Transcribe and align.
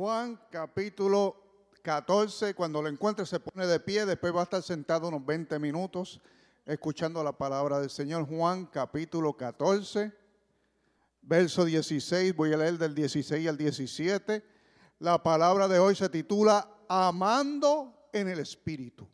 Juan 0.00 0.40
capítulo 0.48 1.36
14, 1.82 2.54
cuando 2.54 2.80
lo 2.80 2.88
encuentre 2.88 3.26
se 3.26 3.38
pone 3.38 3.66
de 3.66 3.78
pie, 3.80 4.06
después 4.06 4.34
va 4.34 4.40
a 4.40 4.44
estar 4.44 4.62
sentado 4.62 5.08
unos 5.08 5.26
20 5.26 5.58
minutos 5.58 6.22
escuchando 6.64 7.22
la 7.22 7.36
palabra 7.36 7.80
del 7.80 7.90
Señor. 7.90 8.26
Juan 8.26 8.64
capítulo 8.64 9.36
14, 9.36 10.10
verso 11.20 11.66
16, 11.66 12.34
voy 12.34 12.54
a 12.54 12.56
leer 12.56 12.78
del 12.78 12.94
16 12.94 13.46
al 13.46 13.58
17. 13.58 14.42
La 15.00 15.22
palabra 15.22 15.68
de 15.68 15.78
hoy 15.78 15.94
se 15.94 16.08
titula 16.08 16.66
Amando 16.88 18.08
en 18.14 18.30
el 18.30 18.38
Espíritu. 18.38 19.06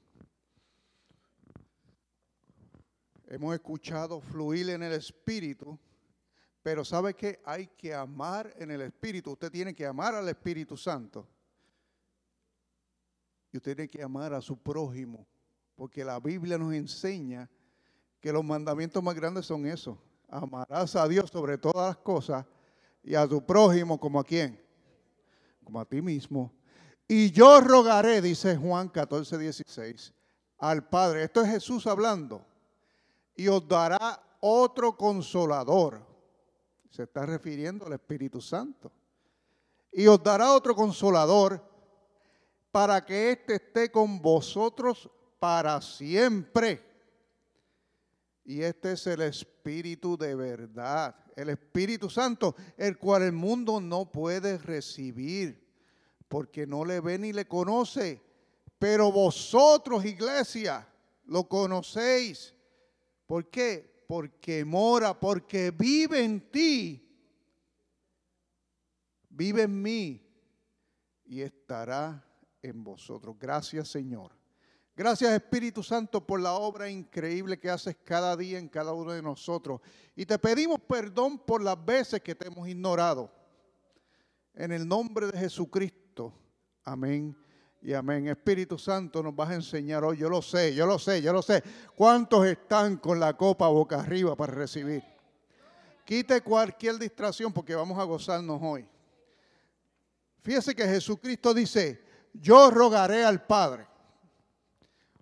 Hemos 3.26 3.56
escuchado 3.56 4.20
fluir 4.20 4.70
en 4.70 4.84
el 4.84 4.92
Espíritu, 4.92 5.80
pero 6.66 6.84
¿sabe 6.84 7.14
que 7.14 7.40
hay 7.44 7.68
que 7.68 7.94
amar 7.94 8.52
en 8.58 8.72
el 8.72 8.80
Espíritu? 8.80 9.30
Usted 9.30 9.52
tiene 9.52 9.72
que 9.72 9.86
amar 9.86 10.16
al 10.16 10.28
Espíritu 10.28 10.76
Santo. 10.76 11.24
Y 13.52 13.58
usted 13.58 13.76
tiene 13.76 13.88
que 13.88 14.02
amar 14.02 14.34
a 14.34 14.40
su 14.40 14.56
prójimo, 14.56 15.28
porque 15.76 16.04
la 16.04 16.18
Biblia 16.18 16.58
nos 16.58 16.74
enseña 16.74 17.48
que 18.18 18.32
los 18.32 18.42
mandamientos 18.44 19.00
más 19.00 19.14
grandes 19.14 19.46
son 19.46 19.64
esos. 19.64 19.96
Amarás 20.28 20.96
a 20.96 21.06
Dios 21.06 21.30
sobre 21.30 21.56
todas 21.56 21.86
las 21.86 21.98
cosas 21.98 22.44
y 23.00 23.14
a 23.14 23.28
tu 23.28 23.46
prójimo 23.46 24.00
como 24.00 24.18
a 24.18 24.24
quién? 24.24 24.60
Como 25.62 25.78
a 25.78 25.84
ti 25.84 26.02
mismo. 26.02 26.52
Y 27.06 27.30
yo 27.30 27.60
rogaré, 27.60 28.20
dice 28.20 28.56
Juan 28.56 28.88
14, 28.88 29.38
16, 29.38 30.12
al 30.58 30.88
Padre. 30.88 31.22
Esto 31.22 31.42
es 31.42 31.48
Jesús 31.48 31.86
hablando 31.86 32.44
y 33.36 33.46
os 33.46 33.68
dará 33.68 34.20
otro 34.40 34.96
consolador. 34.96 36.05
Se 36.90 37.04
está 37.04 37.26
refiriendo 37.26 37.86
al 37.86 37.94
Espíritu 37.94 38.40
Santo. 38.40 38.92
Y 39.92 40.06
os 40.06 40.22
dará 40.22 40.52
otro 40.52 40.74
consolador 40.74 41.62
para 42.70 43.04
que 43.04 43.32
éste 43.32 43.54
esté 43.54 43.90
con 43.90 44.20
vosotros 44.20 45.08
para 45.38 45.80
siempre. 45.80 46.84
Y 48.44 48.62
este 48.62 48.92
es 48.92 49.06
el 49.06 49.22
Espíritu 49.22 50.16
de 50.16 50.34
verdad, 50.34 51.16
el 51.34 51.48
Espíritu 51.48 52.08
Santo, 52.08 52.54
el 52.76 52.96
cual 52.98 53.22
el 53.22 53.32
mundo 53.32 53.80
no 53.80 54.10
puede 54.10 54.58
recibir, 54.58 55.66
porque 56.28 56.66
no 56.66 56.84
le 56.84 57.00
ve 57.00 57.18
ni 57.18 57.32
le 57.32 57.48
conoce. 57.48 58.22
Pero 58.78 59.10
vosotros, 59.10 60.04
iglesia, 60.04 60.86
lo 61.24 61.48
conocéis 61.48 62.56
¿Por 63.26 63.50
qué? 63.50 63.95
Porque 64.06 64.64
mora, 64.64 65.18
porque 65.18 65.70
vive 65.70 66.24
en 66.24 66.50
ti, 66.50 67.02
vive 69.28 69.62
en 69.62 69.82
mí 69.82 70.22
y 71.24 71.40
estará 71.40 72.24
en 72.62 72.84
vosotros. 72.84 73.36
Gracias 73.38 73.88
Señor. 73.88 74.32
Gracias 74.94 75.30
Espíritu 75.32 75.82
Santo 75.82 76.26
por 76.26 76.40
la 76.40 76.54
obra 76.54 76.88
increíble 76.88 77.58
que 77.58 77.68
haces 77.68 77.96
cada 78.02 78.36
día 78.36 78.58
en 78.58 78.68
cada 78.68 78.92
uno 78.92 79.12
de 79.12 79.22
nosotros. 79.22 79.80
Y 80.14 80.24
te 80.24 80.38
pedimos 80.38 80.80
perdón 80.80 81.38
por 81.38 81.62
las 81.62 81.84
veces 81.84 82.22
que 82.22 82.34
te 82.34 82.46
hemos 82.46 82.66
ignorado. 82.68 83.30
En 84.54 84.72
el 84.72 84.88
nombre 84.88 85.26
de 85.26 85.38
Jesucristo. 85.38 86.32
Amén 86.82 87.36
y 87.86 87.94
amén. 87.94 88.26
Espíritu 88.26 88.76
Santo 88.76 89.22
nos 89.22 89.36
vas 89.36 89.50
a 89.50 89.54
enseñar 89.54 90.02
hoy. 90.02 90.16
Yo 90.16 90.28
lo 90.28 90.42
sé, 90.42 90.74
yo 90.74 90.86
lo 90.86 90.98
sé, 90.98 91.22
yo 91.22 91.32
lo 91.32 91.40
sé. 91.40 91.62
¿Cuántos 91.94 92.44
están 92.44 92.96
con 92.96 93.20
la 93.20 93.36
copa 93.36 93.68
boca 93.68 94.00
arriba 94.00 94.34
para 94.34 94.52
recibir? 94.52 95.04
Quite 96.04 96.40
cualquier 96.40 96.98
distracción 96.98 97.52
porque 97.52 97.76
vamos 97.76 97.96
a 97.96 98.02
gozarnos 98.02 98.58
hoy. 98.60 98.88
Fíjese 100.42 100.74
que 100.74 100.84
Jesucristo 100.84 101.54
dice, 101.54 102.02
yo 102.32 102.72
rogaré 102.72 103.24
al 103.24 103.46
Padre. 103.46 103.86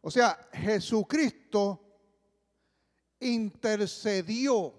O 0.00 0.10
sea, 0.10 0.48
Jesucristo 0.50 1.78
intercedió. 3.20 4.72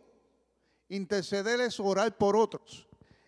Interceder 0.89 1.61
es 1.61 1.79
orar 1.79 2.17
por 2.17 2.35
otros. 2.35 2.87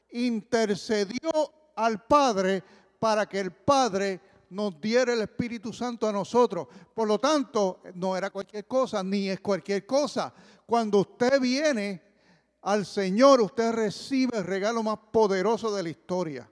Intercedió 0.09 1.29
al 1.75 2.03
Padre 2.07 2.63
para 2.97 3.28
que 3.28 3.39
el 3.39 3.51
Padre 3.51 4.19
nos 4.50 4.80
diera 4.80 5.13
el 5.13 5.22
Espíritu 5.22 5.74
Santo 5.74 6.08
a 6.08 6.12
nosotros. 6.12 6.68
Por 6.94 7.08
lo 7.08 7.19
tanto, 7.19 7.81
no 7.96 8.16
era 8.16 8.30
cualquier 8.30 8.66
cosa, 8.66 9.03
ni 9.03 9.30
es 9.30 9.40
cualquier 9.40 9.85
cosa. 9.85 10.34
Cuando 10.66 11.00
usted 11.00 11.40
viene 11.40 12.02
al 12.62 12.86
Señor, 12.86 13.41
usted 13.41 13.72
recibe 13.72 14.38
el 14.38 14.44
regalo 14.44 14.84
más 14.84 14.97
poderoso 15.12 15.74
de 15.75 15.84
la 15.84 15.90
historia. 15.90 16.50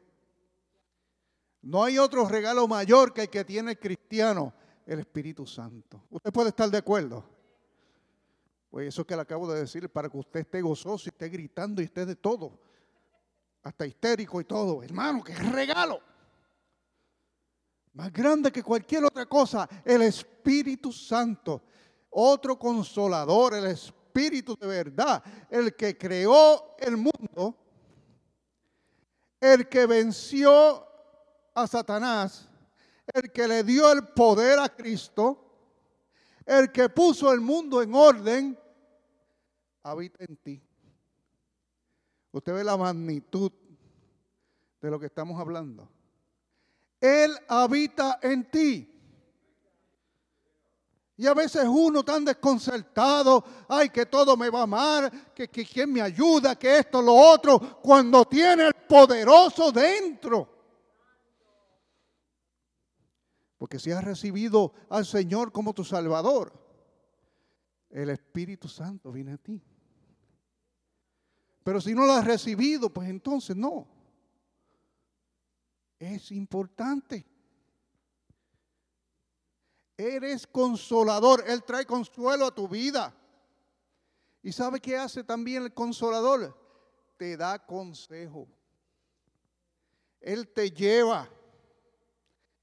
No 1.61 1.84
hay 1.84 1.97
otro 1.97 2.28
regalo 2.28 2.67
mayor 2.67 3.13
que 3.13 3.23
el 3.23 3.29
que 3.29 3.44
tiene 3.44 3.72
el 3.72 3.79
cristiano, 3.79 4.53
el 4.85 5.00
Espíritu 5.00 5.47
Santo. 5.47 6.03
Usted 6.09 6.31
puede 6.31 6.50
estar 6.50 6.69
de 6.69 6.78
acuerdo. 6.78 7.23
Pues 8.69 8.89
eso 8.89 9.05
que 9.05 9.16
le 9.16 9.22
acabo 9.22 9.51
de 9.51 9.61
decir, 9.61 9.89
para 9.89 10.09
que 10.09 10.17
usted 10.17 10.41
esté 10.41 10.61
gozoso 10.61 11.05
y 11.05 11.09
esté 11.09 11.29
gritando 11.29 11.81
y 11.81 11.85
esté 11.85 12.05
de 12.05 12.16
todo, 12.16 12.59
hasta 13.63 13.88
histérico 13.88 14.39
y 14.41 14.44
todo. 14.44 14.84
Hermano, 14.84 15.23
qué 15.23 15.34
regalo 15.34 16.01
más 17.95 18.11
grande 18.11 18.51
que 18.51 18.61
cualquier 18.61 19.06
otra 19.06 19.25
cosa, 19.25 19.67
el 19.85 20.01
Espíritu 20.01 20.91
Santo, 20.91 21.63
otro 22.09 22.59
consolador, 22.59 23.53
el 23.53 23.67
Espíritu 23.67 24.57
de 24.59 24.67
verdad, 24.67 25.23
el 25.50 25.75
que 25.75 25.97
creó 25.97 26.75
el 26.78 26.97
mundo, 26.97 27.57
el 29.39 29.69
que 29.69 29.85
venció 29.85 30.85
a 31.53 31.66
Satanás, 31.67 32.50
el 33.13 33.31
que 33.31 33.47
le 33.47 33.63
dio 33.63 33.89
el 33.89 34.05
poder 34.09 34.59
a 34.59 34.67
Cristo, 34.67 35.41
el 36.45 36.73
que 36.73 36.89
puso 36.89 37.31
el 37.31 37.39
mundo 37.39 37.81
en 37.81 37.95
orden, 37.95 38.59
habita 39.84 40.25
en 40.25 40.35
ti. 40.35 40.61
Usted 42.34 42.53
ve 42.53 42.63
la 42.66 42.75
magnitud 42.75 43.53
de 44.81 44.91
lo 44.91 45.00
que 45.00 45.05
estamos 45.05 45.39
hablando. 45.39 45.94
Él 47.00 47.31
habita 47.47 48.19
en 48.22 48.50
ti. 48.50 48.91
Y 51.17 51.28
a 51.28 51.33
veces 51.33 51.63
uno 51.66 52.03
tan 52.03 52.25
desconcertado, 52.25 53.44
ay, 53.69 53.89
que 53.89 54.06
todo 54.06 54.35
me 54.35 54.50
va 54.50 54.63
amar, 54.63 55.34
que, 55.34 55.47
que 55.47 55.66
quien 55.66 55.91
me 55.91 56.01
ayuda, 56.01 56.57
que 56.57 56.78
esto, 56.79 57.01
lo 57.01 57.13
otro, 57.13 57.79
cuando 57.81 58.25
tiene 58.25 58.67
el 58.67 58.73
poderoso 58.73 59.72
dentro. 59.72 60.50
Porque 63.57 63.79
si 63.79 63.91
has 63.91 64.03
recibido 64.03 64.73
al 64.89 65.05
Señor 65.05 65.53
como 65.53 65.73
tu 65.73 65.85
Salvador, 65.85 66.51
el 67.89 68.09
Espíritu 68.09 68.67
Santo 68.67 69.09
viene 69.13 69.34
a 69.34 69.38
ti. 69.38 69.63
Pero 71.63 71.79
si 71.79 71.95
no 71.95 72.05
lo 72.05 72.11
has 72.11 72.25
recibido, 72.25 72.89
pues 72.89 73.09
entonces 73.09 73.55
no 73.55 73.94
es 76.00 76.31
importante. 76.31 77.25
Eres 79.97 80.45
consolador. 80.45 81.44
Él 81.47 81.63
trae 81.63 81.85
consuelo 81.85 82.47
a 82.47 82.56
tu 82.56 82.67
vida. 82.67 83.13
¿Y 84.44 84.51
sabe 84.51 84.79
qué 84.79 84.97
hace 84.97 85.23
también 85.23 85.63
el 85.63 85.73
consolador? 85.73 86.55
Te 87.17 87.38
da 87.38 87.66
consejo. 87.66 88.47
Él 90.19 90.47
te 90.47 90.69
lleva. 90.72 91.29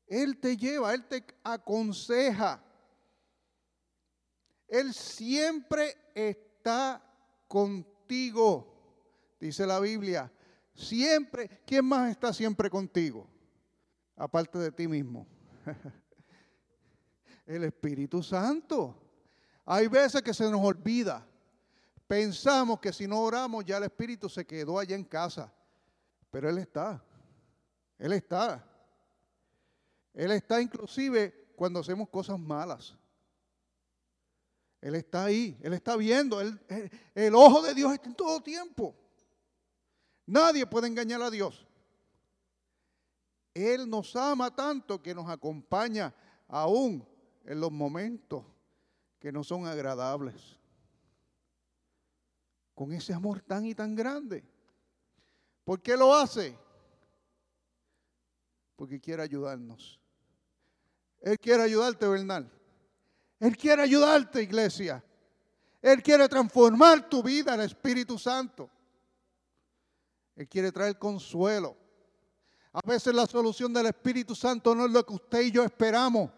Él 0.06 0.38
te 0.38 0.56
lleva, 0.56 0.92
Él 0.92 1.06
te 1.08 1.24
aconseja. 1.42 2.62
Él 4.68 4.92
siempre 4.92 5.96
está 6.14 7.02
contigo, 7.48 9.36
dice 9.40 9.66
la 9.66 9.80
Biblia. 9.80 10.30
Siempre, 10.74 11.62
¿quién 11.66 11.84
más 11.84 12.10
está 12.10 12.32
siempre 12.32 12.70
contigo? 12.70 13.28
Aparte 14.16 14.58
de 14.58 14.72
ti 14.72 14.88
mismo. 14.88 15.26
El 17.46 17.64
Espíritu 17.64 18.22
Santo. 18.22 18.98
Hay 19.64 19.86
veces 19.88 20.22
que 20.22 20.32
se 20.32 20.50
nos 20.50 20.60
olvida. 20.60 21.26
Pensamos 22.06 22.80
que 22.80 22.92
si 22.92 23.06
no 23.06 23.20
oramos 23.20 23.64
ya 23.64 23.78
el 23.78 23.84
Espíritu 23.84 24.28
se 24.28 24.44
quedó 24.44 24.78
allá 24.78 24.96
en 24.96 25.04
casa. 25.04 25.52
Pero 26.30 26.48
Él 26.48 26.58
está. 26.58 27.02
Él 27.98 28.12
está. 28.12 28.64
Él 30.14 30.32
está 30.32 30.60
inclusive 30.60 31.52
cuando 31.56 31.80
hacemos 31.80 32.08
cosas 32.08 32.38
malas. 32.38 32.96
Él 34.80 34.96
está 34.96 35.24
ahí, 35.24 35.56
Él 35.62 35.74
está 35.74 35.96
viendo. 35.96 36.40
el, 36.40 36.60
el 37.14 37.34
ojo 37.34 37.62
de 37.62 37.72
Dios 37.72 37.92
está 37.92 38.08
en 38.08 38.16
todo 38.16 38.42
tiempo. 38.42 38.96
Nadie 40.26 40.66
puede 40.66 40.86
engañar 40.86 41.22
a 41.22 41.30
Dios. 41.30 41.66
Él 43.54 43.88
nos 43.88 44.16
ama 44.16 44.54
tanto 44.54 45.02
que 45.02 45.14
nos 45.14 45.28
acompaña 45.28 46.14
aún 46.48 47.06
en 47.44 47.60
los 47.60 47.70
momentos 47.70 48.44
que 49.18 49.32
no 49.32 49.44
son 49.44 49.66
agradables. 49.66 50.58
Con 52.74 52.92
ese 52.92 53.12
amor 53.12 53.40
tan 53.42 53.66
y 53.66 53.74
tan 53.74 53.94
grande. 53.94 54.44
¿Por 55.64 55.80
qué 55.80 55.96
lo 55.96 56.14
hace? 56.14 56.56
porque 58.82 59.00
quiere 59.00 59.22
ayudarnos. 59.22 60.00
Él 61.20 61.38
quiere 61.38 61.62
ayudarte, 61.62 62.04
Bernal. 62.04 62.50
Él 63.38 63.56
quiere 63.56 63.82
ayudarte, 63.82 64.42
iglesia. 64.42 65.04
Él 65.80 66.02
quiere 66.02 66.28
transformar 66.28 67.08
tu 67.08 67.22
vida, 67.22 67.54
el 67.54 67.60
Espíritu 67.60 68.18
Santo. 68.18 68.68
Él 70.36 70.48
quiere 70.48 70.72
traer 70.72 70.98
consuelo. 70.98 71.76
A 72.72 72.80
veces 72.86 73.14
la 73.14 73.26
solución 73.26 73.72
del 73.72 73.86
Espíritu 73.86 74.34
Santo 74.34 74.74
no 74.74 74.86
es 74.86 74.90
lo 74.90 75.04
que 75.04 75.12
usted 75.12 75.42
y 75.42 75.50
yo 75.50 75.62
esperamos, 75.62 76.30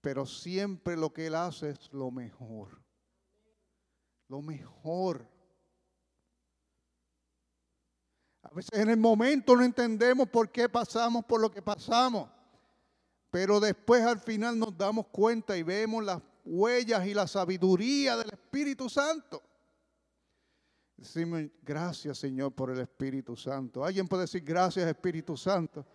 pero 0.00 0.24
siempre 0.24 0.96
lo 0.96 1.12
que 1.12 1.26
Él 1.26 1.34
hace 1.34 1.70
es 1.70 1.92
lo 1.92 2.10
mejor. 2.10 2.80
Lo 4.28 4.40
mejor. 4.40 5.28
A 8.42 8.54
veces 8.54 8.78
en 8.78 8.90
el 8.90 8.96
momento 8.96 9.56
no 9.56 9.64
entendemos 9.64 10.28
por 10.28 10.50
qué 10.50 10.68
pasamos 10.68 11.24
por 11.24 11.40
lo 11.40 11.50
que 11.50 11.60
pasamos, 11.60 12.30
pero 13.28 13.58
después 13.58 14.04
al 14.04 14.20
final 14.20 14.56
nos 14.56 14.76
damos 14.78 15.08
cuenta 15.08 15.56
y 15.56 15.64
vemos 15.64 16.04
las 16.04 16.22
huellas 16.44 17.06
y 17.06 17.14
la 17.14 17.26
sabiduría 17.26 18.16
del 18.16 18.30
Espíritu 18.30 18.88
Santo. 18.88 19.42
Decimos, 21.00 21.40
gracias 21.62 22.18
Señor 22.18 22.52
por 22.52 22.70
el 22.70 22.78
Espíritu 22.78 23.34
Santo. 23.34 23.82
¿Alguien 23.82 24.06
puede 24.06 24.24
decir 24.24 24.44
gracias 24.44 24.86
Espíritu 24.86 25.34
Santo? 25.34 25.86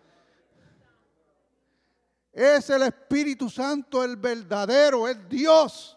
Es 2.32 2.68
el 2.70 2.82
Espíritu 2.82 3.48
Santo 3.48 4.02
el 4.02 4.16
verdadero, 4.16 5.06
es 5.06 5.28
Dios. 5.28 5.96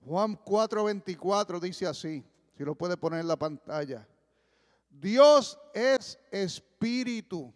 Juan 0.00 0.42
4:24 0.42 1.60
dice 1.60 1.86
así, 1.86 2.24
si 2.56 2.64
lo 2.64 2.74
puede 2.74 2.96
poner 2.96 3.20
en 3.20 3.28
la 3.28 3.36
pantalla. 3.36 4.08
Dios 4.88 5.58
es 5.74 6.18
espíritu. 6.30 7.52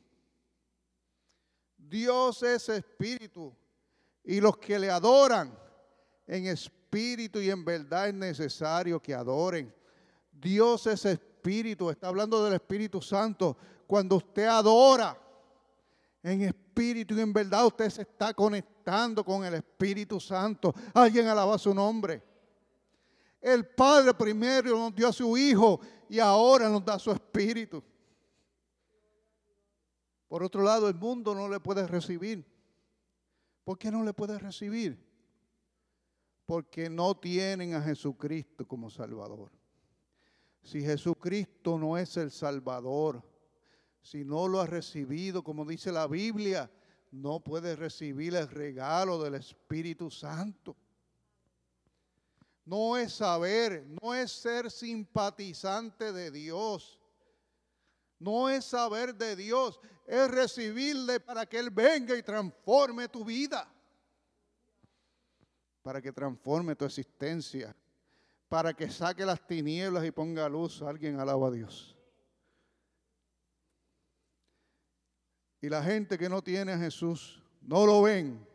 Dios 1.78 2.42
es 2.42 2.68
espíritu. 2.68 3.56
Y 4.22 4.38
los 4.38 4.58
que 4.58 4.78
le 4.78 4.90
adoran 4.90 5.58
en 6.26 6.46
espíritu 6.46 7.40
y 7.40 7.48
en 7.48 7.64
verdad 7.64 8.08
es 8.08 8.14
necesario 8.14 9.00
que 9.00 9.14
adoren. 9.14 9.74
Dios 10.44 10.86
es 10.86 11.06
espíritu. 11.06 11.88
Está 11.88 12.08
hablando 12.08 12.44
del 12.44 12.52
Espíritu 12.52 13.00
Santo. 13.00 13.56
Cuando 13.86 14.16
usted 14.16 14.44
adora 14.44 15.18
en 16.22 16.42
espíritu 16.42 17.14
y 17.14 17.20
en 17.20 17.32
verdad, 17.32 17.66
usted 17.66 17.88
se 17.88 18.02
está 18.02 18.34
conectando 18.34 19.24
con 19.24 19.42
el 19.44 19.54
Espíritu 19.54 20.20
Santo. 20.20 20.74
Alguien 20.92 21.26
alaba 21.28 21.56
su 21.56 21.72
nombre. 21.74 22.22
El 23.40 23.66
Padre 23.66 24.12
primero 24.12 24.76
nos 24.78 24.94
dio 24.94 25.08
a 25.08 25.12
su 25.12 25.34
Hijo 25.36 25.80
y 26.10 26.18
ahora 26.18 26.68
nos 26.68 26.84
da 26.84 26.98
su 26.98 27.10
Espíritu. 27.10 27.82
Por 30.28 30.42
otro 30.42 30.62
lado, 30.62 30.88
el 30.88 30.94
mundo 30.94 31.34
no 31.34 31.48
le 31.48 31.58
puede 31.58 31.86
recibir. 31.86 32.44
¿Por 33.64 33.78
qué 33.78 33.90
no 33.90 34.04
le 34.04 34.12
puede 34.12 34.38
recibir? 34.38 35.02
Porque 36.44 36.90
no 36.90 37.14
tienen 37.14 37.74
a 37.74 37.80
Jesucristo 37.80 38.68
como 38.68 38.90
Salvador. 38.90 39.50
Si 40.64 40.80
Jesucristo 40.80 41.78
no 41.78 41.98
es 41.98 42.16
el 42.16 42.30
Salvador, 42.30 43.22
si 44.00 44.24
no 44.24 44.48
lo 44.48 44.60
ha 44.60 44.66
recibido, 44.66 45.44
como 45.44 45.66
dice 45.66 45.92
la 45.92 46.06
Biblia, 46.06 46.70
no 47.12 47.38
puede 47.38 47.76
recibir 47.76 48.34
el 48.34 48.48
regalo 48.48 49.22
del 49.22 49.34
Espíritu 49.34 50.10
Santo. 50.10 50.74
No 52.64 52.96
es 52.96 53.12
saber, 53.12 53.86
no 54.02 54.14
es 54.14 54.32
ser 54.32 54.70
simpatizante 54.70 56.12
de 56.14 56.30
Dios, 56.30 56.98
no 58.18 58.48
es 58.48 58.64
saber 58.64 59.14
de 59.14 59.36
Dios, 59.36 59.78
es 60.06 60.30
recibirle 60.30 61.20
para 61.20 61.44
que 61.44 61.58
Él 61.58 61.68
venga 61.68 62.16
y 62.16 62.22
transforme 62.22 63.06
tu 63.08 63.22
vida, 63.22 63.70
para 65.82 66.00
que 66.00 66.10
transforme 66.10 66.74
tu 66.74 66.86
existencia, 66.86 67.76
para 68.54 68.72
que 68.72 68.88
saque 68.88 69.26
las 69.26 69.44
tinieblas 69.44 70.04
y 70.04 70.12
ponga 70.12 70.48
luz. 70.48 70.80
Alguien 70.80 71.18
alaba 71.18 71.48
a 71.48 71.50
Dios. 71.50 71.96
Y 75.60 75.68
la 75.68 75.82
gente 75.82 76.16
que 76.16 76.28
no 76.28 76.40
tiene 76.40 76.70
a 76.70 76.78
Jesús, 76.78 77.42
no 77.62 77.84
lo 77.84 78.02
ven 78.02 78.46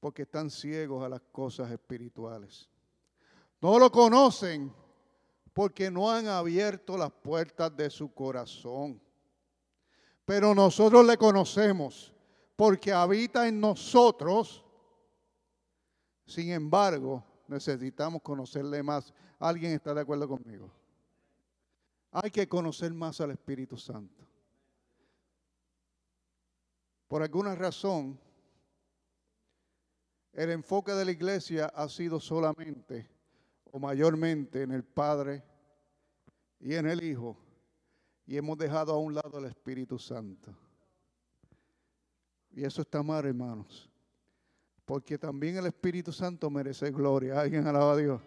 porque 0.00 0.22
están 0.22 0.48
ciegos 0.48 1.04
a 1.04 1.10
las 1.10 1.20
cosas 1.30 1.70
espirituales. 1.70 2.70
No 3.60 3.78
lo 3.78 3.92
conocen 3.92 4.72
porque 5.52 5.90
no 5.90 6.10
han 6.10 6.26
abierto 6.26 6.96
las 6.96 7.12
puertas 7.12 7.76
de 7.76 7.90
su 7.90 8.14
corazón. 8.14 8.98
Pero 10.24 10.54
nosotros 10.54 11.04
le 11.04 11.18
conocemos 11.18 12.14
porque 12.56 12.94
habita 12.94 13.46
en 13.46 13.60
nosotros. 13.60 14.64
Sin 16.24 16.50
embargo, 16.50 17.26
necesitamos 17.52 18.22
conocerle 18.22 18.82
más. 18.82 19.12
¿Alguien 19.38 19.72
está 19.72 19.94
de 19.94 20.00
acuerdo 20.00 20.28
conmigo? 20.28 20.72
Hay 22.10 22.30
que 22.30 22.48
conocer 22.48 22.92
más 22.92 23.20
al 23.20 23.30
Espíritu 23.30 23.76
Santo. 23.76 24.26
Por 27.06 27.22
alguna 27.22 27.54
razón, 27.54 28.18
el 30.32 30.50
enfoque 30.50 30.92
de 30.92 31.04
la 31.04 31.10
iglesia 31.10 31.66
ha 31.66 31.88
sido 31.88 32.18
solamente 32.18 33.08
o 33.70 33.78
mayormente 33.78 34.62
en 34.62 34.72
el 34.72 34.82
Padre 34.82 35.42
y 36.58 36.74
en 36.74 36.86
el 36.86 37.02
Hijo 37.02 37.36
y 38.26 38.36
hemos 38.36 38.56
dejado 38.56 38.94
a 38.94 38.98
un 38.98 39.14
lado 39.14 39.38
el 39.38 39.44
Espíritu 39.46 39.98
Santo. 39.98 40.56
Y 42.50 42.64
eso 42.64 42.82
está 42.82 43.02
mal, 43.02 43.26
hermanos. 43.26 43.91
Porque 44.84 45.18
también 45.18 45.56
el 45.56 45.66
Espíritu 45.66 46.12
Santo 46.12 46.50
merece 46.50 46.90
gloria. 46.90 47.40
Alguien 47.40 47.66
alaba 47.66 47.92
a 47.92 47.96
Dios. 47.96 48.20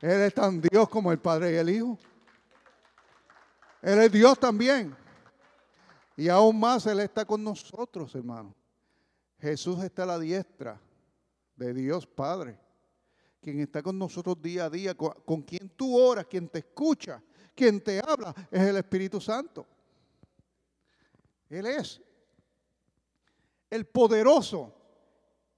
Él 0.00 0.20
es 0.22 0.34
tan 0.34 0.60
Dios 0.60 0.88
como 0.88 1.12
el 1.12 1.18
Padre 1.18 1.52
y 1.52 1.56
el 1.56 1.70
Hijo. 1.70 1.98
Él 3.82 3.98
es 4.00 4.12
Dios 4.12 4.38
también. 4.38 4.96
Y 6.16 6.28
aún 6.28 6.58
más 6.58 6.86
Él 6.86 7.00
está 7.00 7.24
con 7.24 7.42
nosotros, 7.42 8.14
hermanos. 8.14 8.54
Jesús 9.38 9.82
está 9.82 10.02
a 10.02 10.06
la 10.06 10.18
diestra 10.18 10.80
de 11.56 11.72
Dios 11.72 12.06
Padre, 12.06 12.58
quien 13.40 13.60
está 13.60 13.82
con 13.82 13.98
nosotros 13.98 14.40
día 14.40 14.66
a 14.66 14.70
día, 14.70 14.94
con, 14.94 15.42
quien 15.42 15.70
tú 15.70 15.98
oras, 15.98 16.26
quien 16.26 16.48
te 16.48 16.58
escucha, 16.58 17.22
quien 17.54 17.80
te 17.80 18.00
habla, 18.00 18.34
es 18.50 18.60
el 18.60 18.76
Espíritu 18.76 19.20
Santo. 19.20 19.66
Él 21.48 21.66
es 21.66 22.00
el 23.70 23.86
poderoso, 23.86 24.74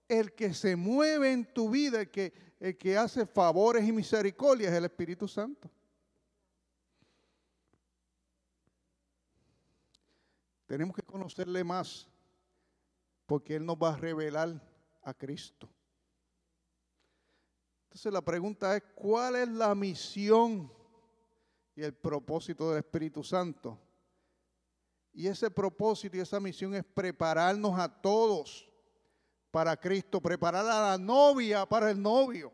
el 0.09 0.33
que 0.33 0.53
se 0.55 0.77
mueve 0.77 1.33
en 1.33 1.45
tu 1.53 1.71
vida, 1.71 2.01
el 2.01 2.11
que, 2.11 2.33
el 2.61 2.77
que 2.77 2.97
hace 2.97 3.27
favores 3.27 3.87
y 3.87 3.93
misericordias, 3.93 4.73
es 4.73 4.79
el 4.79 4.85
Espíritu 4.85 5.27
Santo. 5.27 5.71
Tenemos 10.67 10.97
que 10.97 11.03
conocerle 11.03 11.63
más, 11.65 12.09
porque 13.27 13.57
Él 13.57 13.67
nos 13.67 13.77
va 13.77 13.95
a 13.95 13.97
revelar 13.97 14.61
a 15.03 15.13
Cristo. 15.13 15.69
Entonces 17.85 18.11
la 18.11 18.23
pregunta 18.23 18.75
es, 18.75 18.83
¿cuál 18.95 19.37
es 19.37 19.49
la 19.49 19.75
misión 19.75 20.73
y 21.75 21.83
el 21.83 21.93
propósito 21.93 22.71
del 22.71 22.79
Espíritu 22.79 23.23
Santo? 23.23 23.79
Y 25.13 25.27
ese 25.27 25.51
propósito 25.51 26.17
y 26.17 26.21
esa 26.21 26.41
misión 26.41 26.75
es 26.75 26.85
prepararnos 26.85 27.79
a 27.79 27.87
todos 27.87 28.72
para 29.53 29.77
Cristo, 29.77 30.21
preparar 30.21 30.67
a 30.67 30.91
la 30.91 30.99
novia 30.99 31.67
para 31.67 31.91
el 31.91 32.01
novio. 32.01 32.51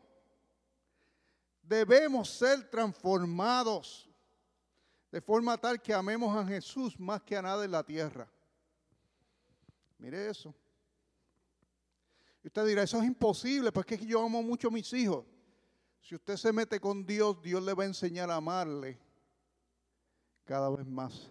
Debemos 1.63 2.29
ser 2.29 2.69
transformados 2.69 4.11
de 5.11 5.21
forma 5.21 5.57
tal 5.57 5.81
que 5.81 5.95
amemos 5.95 6.37
a 6.37 6.45
Jesús 6.45 6.99
más 6.99 7.23
que 7.23 7.37
a 7.37 7.43
nada 7.43 7.65
en 7.65 7.71
la 7.71 7.85
tierra. 7.85 8.29
Mire 9.97 10.29
eso. 10.29 10.53
Y 12.43 12.49
usted 12.49 12.67
dirá, 12.67 12.83
eso 12.83 12.99
es 12.99 13.05
imposible, 13.05 13.71
porque 13.71 13.95
es 13.95 14.01
que 14.01 14.07
yo 14.07 14.25
amo 14.25 14.43
mucho 14.43 14.69
a 14.69 14.73
mis 14.73 14.93
hijos. 14.93 15.25
Si 16.01 16.17
usted 16.17 16.37
se 16.37 16.53
mete 16.53 16.81
con 16.81 17.07
Dios, 17.07 17.41
Dios 17.41 17.63
le 17.63 17.75
va 17.75 17.85
a 17.85 17.87
enseñar 17.87 18.29
a 18.31 18.37
amarle 18.37 18.99
cada 20.45 20.69
vez 20.71 20.87
más. 20.87 21.31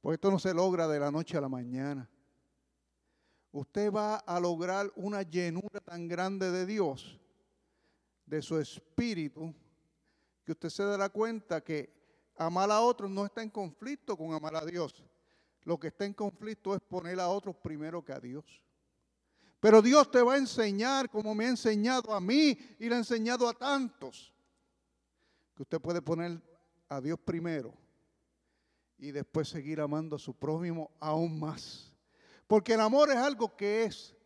Porque 0.00 0.14
esto 0.14 0.30
no 0.30 0.38
se 0.38 0.54
logra 0.54 0.88
de 0.88 0.98
la 0.98 1.10
noche 1.10 1.36
a 1.36 1.40
la 1.42 1.48
mañana. 1.48 2.08
Usted 3.52 3.92
va 3.92 4.16
a 4.16 4.38
lograr 4.38 4.92
una 4.96 5.22
llenura 5.22 5.80
tan 5.80 6.06
grande 6.06 6.50
de 6.50 6.66
Dios, 6.66 7.18
de 8.26 8.42
su 8.42 8.58
espíritu, 8.58 9.54
que 10.44 10.52
usted 10.52 10.68
se 10.68 10.84
dará 10.84 11.08
cuenta 11.08 11.62
que 11.62 11.92
amar 12.36 12.70
a 12.70 12.80
otros 12.80 13.10
no 13.10 13.24
está 13.24 13.42
en 13.42 13.50
conflicto 13.50 14.16
con 14.16 14.32
amar 14.32 14.56
a 14.56 14.64
Dios. 14.64 15.02
Lo 15.64 15.78
que 15.78 15.88
está 15.88 16.04
en 16.04 16.14
conflicto 16.14 16.74
es 16.74 16.80
poner 16.80 17.20
a 17.20 17.28
otros 17.28 17.56
primero 17.56 18.04
que 18.04 18.12
a 18.12 18.20
Dios. 18.20 18.44
Pero 19.60 19.82
Dios 19.82 20.10
te 20.10 20.22
va 20.22 20.34
a 20.34 20.38
enseñar 20.38 21.10
como 21.10 21.34
me 21.34 21.46
ha 21.46 21.48
enseñado 21.48 22.14
a 22.14 22.20
mí 22.20 22.58
y 22.78 22.88
le 22.88 22.94
ha 22.94 22.98
enseñado 22.98 23.48
a 23.48 23.52
tantos. 23.52 24.32
Que 25.54 25.62
usted 25.62 25.80
puede 25.80 26.00
poner 26.00 26.40
a 26.88 27.00
Dios 27.00 27.18
primero 27.18 27.74
y 28.98 29.10
después 29.10 29.48
seguir 29.48 29.80
amando 29.80 30.16
a 30.16 30.18
su 30.18 30.34
prójimo 30.34 30.90
aún 31.00 31.38
más. 31.38 31.87
Porque 32.48 32.72
el 32.72 32.80
amor 32.80 33.10
es 33.10 33.16
algo 33.16 33.54
que 33.54 33.84
es 33.84 34.16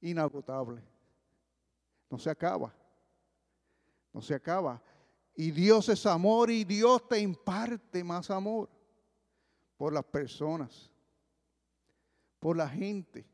inagotable. 0.00 0.82
No 2.08 2.16
se 2.16 2.30
acaba. 2.30 2.72
No 4.12 4.22
se 4.22 4.34
acaba. 4.34 4.80
Y 5.34 5.50
Dios 5.50 5.88
es 5.88 6.06
amor 6.06 6.50
y 6.50 6.64
Dios 6.64 7.06
te 7.08 7.18
imparte 7.18 8.02
más 8.02 8.30
amor 8.30 8.70
por 9.76 9.92
las 9.92 10.04
personas, 10.04 10.90
por 12.38 12.56
la 12.56 12.68
gente. 12.68 13.26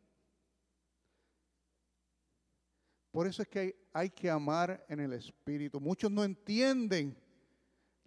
Por 3.12 3.26
eso 3.26 3.42
es 3.42 3.48
que 3.48 3.86
hay 3.92 4.08
que 4.08 4.30
amar 4.30 4.84
en 4.88 4.98
el 4.98 5.12
Espíritu. 5.12 5.78
Muchos 5.78 6.10
no 6.10 6.24
entienden 6.24 7.14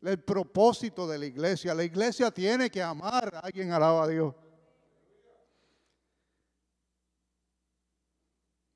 el 0.02 0.22
propósito 0.24 1.08
de 1.08 1.20
la 1.20 1.28
iglesia. 1.28 1.75
La 1.75 1.84
iglesia 1.84 2.32
tiene 2.32 2.72
que 2.72 2.82
amar. 2.82 3.40
Alguien 3.44 3.72
alaba 3.72 4.06
a 4.06 4.08
Dios. 4.08 4.34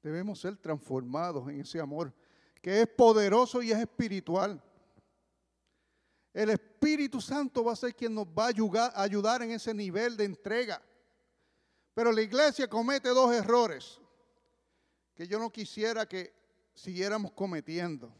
Debemos 0.01 0.39
ser 0.39 0.55
transformados 0.57 1.49
en 1.49 1.61
ese 1.61 1.79
amor 1.79 2.13
que 2.61 2.81
es 2.81 2.87
poderoso 2.87 3.61
y 3.61 3.71
es 3.71 3.77
espiritual. 3.77 4.61
El 6.33 6.51
Espíritu 6.51 7.19
Santo 7.19 7.63
va 7.63 7.73
a 7.73 7.75
ser 7.75 7.95
quien 7.95 8.13
nos 8.13 8.25
va 8.27 8.45
a 8.45 9.03
ayudar, 9.03 9.41
en 9.41 9.51
ese 9.51 9.73
nivel 9.73 10.15
de 10.15 10.25
entrega. 10.25 10.81
Pero 11.93 12.11
la 12.11 12.21
iglesia 12.21 12.67
comete 12.69 13.09
dos 13.09 13.33
errores 13.33 13.99
que 15.15 15.27
yo 15.27 15.39
no 15.39 15.51
quisiera 15.51 16.07
que 16.07 16.33
siguiéramos 16.73 17.31
cometiendo. 17.33 18.13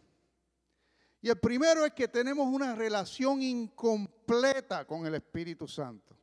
Y 1.22 1.30
el 1.30 1.40
primero 1.40 1.86
es 1.86 1.94
que 1.94 2.08
tenemos 2.08 2.48
una 2.48 2.76
relación 2.76 3.42
incompleta 3.42 4.86
con 4.86 5.06
el 5.06 5.16
Espíritu 5.16 5.68
Santo. 5.68 6.19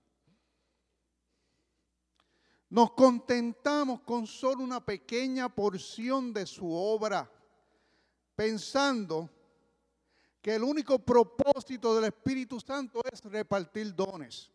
Nos 2.68 2.92
contentamos 2.92 4.00
con 4.00 4.26
solo 4.26 4.62
una 4.62 4.84
pequeña 4.84 5.48
porción 5.48 6.32
de 6.32 6.46
su 6.46 6.72
obra, 6.72 7.30
pensando 8.34 9.30
que 10.42 10.54
el 10.54 10.64
único 10.64 10.98
propósito 10.98 11.94
del 11.94 12.04
Espíritu 12.04 12.58
Santo 12.60 13.00
es 13.10 13.22
repartir 13.24 13.94
dones. 13.94 14.50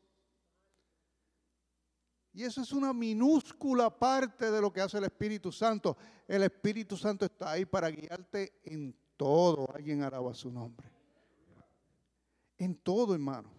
Y 2.34 2.44
eso 2.44 2.62
es 2.62 2.72
una 2.72 2.94
minúscula 2.94 3.90
parte 3.90 4.50
de 4.52 4.62
lo 4.62 4.72
que 4.72 4.82
hace 4.82 4.98
el 4.98 5.04
Espíritu 5.06 5.52
Santo. 5.52 5.98
El 6.28 6.44
Espíritu 6.44 6.96
Santo 6.96 7.26
está 7.26 7.52
ahí 7.52 7.66
para 7.66 7.90
guiarte 7.90 8.54
en 8.64 8.96
todo. 9.18 9.68
Alguien 9.74 10.02
alaba 10.04 10.34
su 10.34 10.50
nombre. 10.50 10.90
En 12.58 12.76
todo, 12.76 13.14
hermano. 13.14 13.52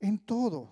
En 0.00 0.18
todo. 0.18 0.68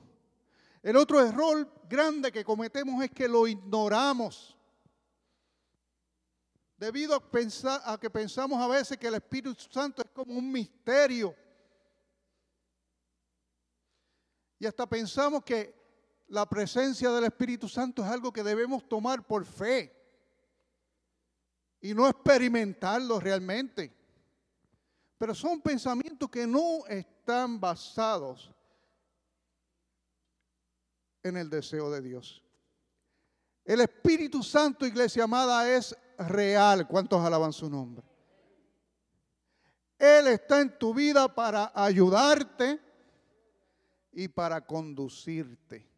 El 0.85 0.99
otro 0.99 1.19
error 1.19 1.67
grande 1.88 2.31
que 2.31 2.45
cometemos 2.45 3.03
es 3.03 3.11
que 3.11 3.26
lo 3.26 3.47
ignoramos. 3.47 4.55
Debido 6.76 7.14
a, 7.14 7.31
pensar, 7.31 7.81
a 7.87 7.97
que 7.97 8.11
pensamos 8.11 8.61
a 8.61 8.69
veces 8.69 8.99
que 8.99 9.07
el 9.07 9.14
Espíritu 9.14 9.55
Santo 9.71 10.03
es 10.03 10.11
como 10.11 10.35
un 10.35 10.53
misterio. 10.53 11.35
Y 14.59 14.67
hasta 14.67 14.87
pensamos 14.87 15.43
que 15.43 15.75
la 16.29 16.47
presencia 16.47 17.11
del 17.12 17.25
Espíritu 17.25 17.67
Santo 17.67 18.05
es 18.05 18.11
algo 18.11 18.31
que 18.31 18.43
debemos 18.43 18.87
tomar 18.87 19.26
por 19.26 19.47
fe 19.47 19.91
y 21.81 21.95
no 21.95 22.07
experimentarlo 22.07 23.19
realmente. 23.19 23.91
Pero 25.17 25.35
son 25.35 25.62
pensamientos 25.62 26.29
que 26.29 26.47
no 26.47 26.85
están 26.88 27.59
basados 27.59 28.50
en 31.25 31.38
el 31.38 31.50
deseo 31.50 31.90
de 31.90 32.02
Dios. 32.02 32.43
El 33.64 33.81
Espíritu 33.81 34.43
Santo, 34.43 34.87
iglesia 34.87 35.25
amada, 35.25 35.75
es 35.75 35.97
real. 36.19 36.87
¿Cuántos 36.87 37.21
alaban 37.25 37.52
su 37.52 37.69
nombre? 37.69 38.04
Él 39.99 40.28
está 40.28 40.61
en 40.61 40.78
tu 40.78 40.93
vida 40.93 41.35
para 41.35 41.73
ayudarte 41.75 42.78
y 44.12 44.28
para 44.28 44.64
conducirte 44.64 45.88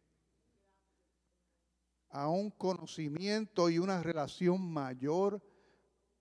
a 2.09 2.29
un 2.29 2.49
conocimiento 2.49 3.69
y 3.69 3.79
una 3.79 4.01
relación 4.01 4.61
mayor 4.61 5.41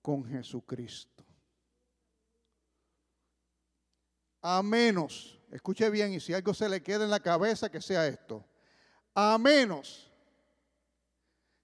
con 0.02 0.24
Jesucristo. 0.24 1.24
A 4.42 4.62
menos, 4.64 5.40
escuche 5.52 5.88
bien 5.90 6.12
y 6.12 6.20
si 6.20 6.34
algo 6.34 6.52
se 6.52 6.68
le 6.68 6.82
queda 6.82 7.04
en 7.04 7.10
la 7.10 7.20
cabeza, 7.20 7.70
que 7.70 7.80
sea 7.80 8.06
esto 8.08 8.44
a 9.18 9.38
menos 9.38 10.12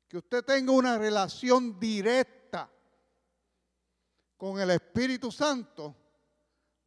que 0.09 0.17
usted 0.17 0.43
tenga 0.43 0.73
una 0.73 0.97
relación 0.97 1.79
directa 1.79 2.71
con 4.39 4.59
el 4.59 4.71
Espíritu 4.71 5.31
Santo, 5.31 5.95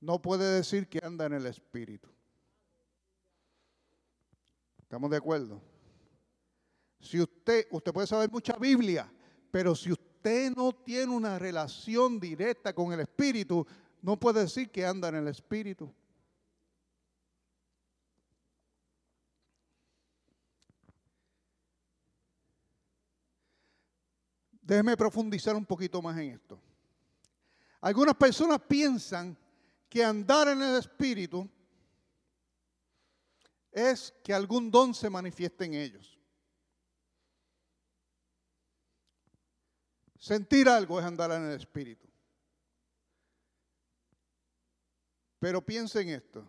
no 0.01 0.19
puede 0.19 0.55
decir 0.55 0.89
que 0.89 0.99
anda 1.03 1.27
en 1.27 1.33
el 1.33 1.45
Espíritu. 1.45 2.09
¿Estamos 4.79 5.11
de 5.11 5.17
acuerdo? 5.17 5.61
Si 6.99 7.21
usted, 7.21 7.67
usted 7.69 7.93
puede 7.93 8.07
saber 8.07 8.31
mucha 8.31 8.57
Biblia, 8.57 9.11
pero 9.51 9.75
si 9.75 9.91
usted 9.91 10.51
no 10.55 10.73
tiene 10.73 11.13
una 11.13 11.37
relación 11.37 12.19
directa 12.19 12.73
con 12.73 12.91
el 12.91 13.01
Espíritu, 13.01 13.65
no 14.01 14.19
puede 14.19 14.41
decir 14.41 14.71
que 14.71 14.83
anda 14.83 15.09
en 15.09 15.15
el 15.15 15.27
Espíritu. 15.27 15.93
Déjeme 24.65 24.97
profundizar 24.97 25.55
un 25.55 25.63
poquito 25.63 26.01
más 26.01 26.17
en 26.17 26.31
esto. 26.31 26.59
Algunas 27.79 28.15
personas 28.15 28.59
piensan 28.67 29.37
que 29.87 30.03
andar 30.03 30.47
en 30.47 30.59
el 30.59 30.77
Espíritu 30.77 31.47
es 33.71 34.11
que 34.23 34.33
algún 34.33 34.71
don 34.71 34.95
se 34.95 35.07
manifieste 35.07 35.65
en 35.65 35.75
ellos. 35.75 36.19
Sentir 40.17 40.67
algo 40.67 40.99
es 40.99 41.05
andar 41.05 41.29
en 41.33 41.43
el 41.43 41.59
Espíritu. 41.59 42.07
Pero 45.37 45.63
piensen 45.63 46.09
esto. 46.09 46.43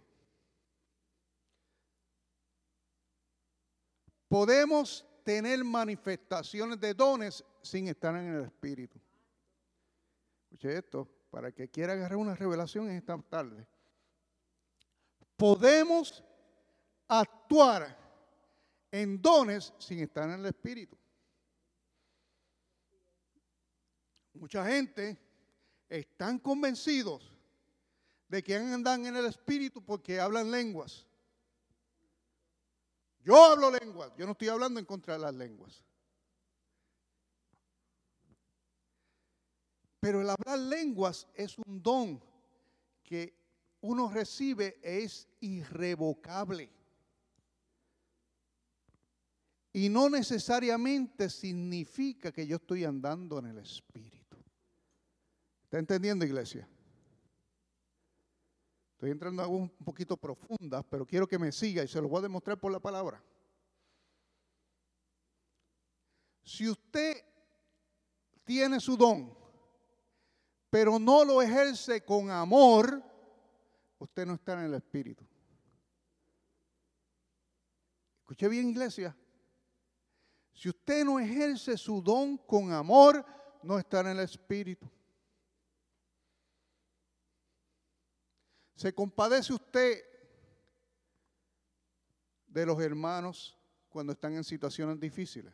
Podemos 4.26 5.04
tener 5.22 5.62
manifestaciones 5.62 6.80
de 6.80 6.94
dones 6.94 7.44
sin 7.66 7.88
estar 7.88 8.14
en 8.16 8.34
el 8.34 8.44
Espíritu. 8.44 9.00
Escuche 10.44 10.78
esto, 10.78 11.08
para 11.30 11.52
que 11.52 11.68
quiera 11.68 11.92
agarrar 11.92 12.16
una 12.16 12.34
revelación 12.34 12.88
en 12.88 12.96
esta 12.96 13.18
tarde. 13.18 13.66
Podemos 15.36 16.24
actuar 17.08 17.98
en 18.90 19.20
dones 19.20 19.74
sin 19.78 20.00
estar 20.00 20.24
en 20.24 20.40
el 20.40 20.46
Espíritu. 20.46 20.96
Mucha 24.34 24.64
gente 24.66 25.18
están 25.88 26.38
convencidos 26.38 27.32
de 28.28 28.42
que 28.42 28.56
andan 28.56 29.06
en 29.06 29.16
el 29.16 29.26
Espíritu 29.26 29.82
porque 29.84 30.20
hablan 30.20 30.50
lenguas. 30.50 31.06
Yo 33.20 33.44
hablo 33.44 33.70
lenguas, 33.70 34.12
yo 34.16 34.24
no 34.24 34.32
estoy 34.32 34.48
hablando 34.48 34.78
en 34.78 34.86
contra 34.86 35.14
de 35.14 35.20
las 35.20 35.34
lenguas. 35.34 35.82
Pero 40.06 40.20
el 40.20 40.30
hablar 40.30 40.56
lenguas 40.56 41.26
es 41.34 41.58
un 41.58 41.82
don 41.82 42.22
que 43.02 43.34
uno 43.80 44.08
recibe, 44.08 44.78
es 44.80 45.26
irrevocable. 45.40 46.70
Y 49.72 49.88
no 49.88 50.08
necesariamente 50.08 51.28
significa 51.28 52.30
que 52.30 52.46
yo 52.46 52.54
estoy 52.54 52.84
andando 52.84 53.40
en 53.40 53.46
el 53.46 53.58
Espíritu. 53.58 54.36
¿Está 55.64 55.80
entendiendo, 55.80 56.24
iglesia? 56.24 56.68
Estoy 58.92 59.10
entrando 59.10 59.42
en 59.42 59.50
un 59.50 59.68
poquito 59.68 60.16
profundas, 60.16 60.84
pero 60.88 61.04
quiero 61.04 61.26
que 61.26 61.36
me 61.36 61.50
siga 61.50 61.82
y 61.82 61.88
se 61.88 62.00
lo 62.00 62.08
voy 62.08 62.20
a 62.20 62.22
demostrar 62.22 62.60
por 62.60 62.70
la 62.70 62.78
palabra. 62.78 63.20
Si 66.44 66.68
usted 66.68 67.24
tiene 68.44 68.78
su 68.78 68.96
don, 68.96 69.45
pero 70.70 70.98
no 70.98 71.24
lo 71.24 71.40
ejerce 71.42 72.04
con 72.04 72.30
amor, 72.30 73.02
usted 73.98 74.26
no 74.26 74.34
está 74.34 74.54
en 74.54 74.66
el 74.66 74.74
Espíritu. 74.74 75.24
Escuche 78.20 78.48
bien, 78.48 78.68
iglesia. 78.68 79.16
Si 80.52 80.68
usted 80.68 81.04
no 81.04 81.20
ejerce 81.20 81.76
su 81.76 82.02
don 82.02 82.36
con 82.38 82.72
amor, 82.72 83.24
no 83.62 83.78
está 83.78 84.00
en 84.00 84.08
el 84.08 84.20
Espíritu. 84.20 84.90
¿Se 88.74 88.94
compadece 88.94 89.52
usted 89.52 90.02
de 92.56 92.64
los 92.64 92.80
hermanos 92.80 93.54
cuando 93.90 94.14
están 94.14 94.34
en 94.34 94.42
situaciones 94.44 94.98
difíciles. 94.98 95.52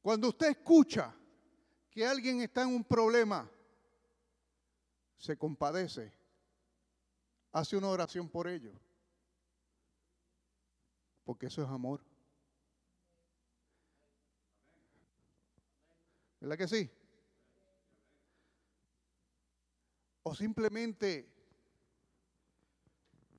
Cuando 0.00 0.28
usted 0.28 0.50
escucha 0.50 1.12
que 1.98 2.06
alguien 2.06 2.40
está 2.40 2.62
en 2.62 2.68
un 2.68 2.84
problema, 2.84 3.50
se 5.16 5.36
compadece, 5.36 6.12
hace 7.50 7.76
una 7.76 7.88
oración 7.88 8.28
por 8.28 8.46
ello, 8.46 8.72
porque 11.24 11.46
eso 11.46 11.60
es 11.60 11.68
amor. 11.68 12.00
¿Verdad 16.38 16.56
que 16.56 16.68
sí? 16.68 16.88
O 20.22 20.36
simplemente 20.36 21.28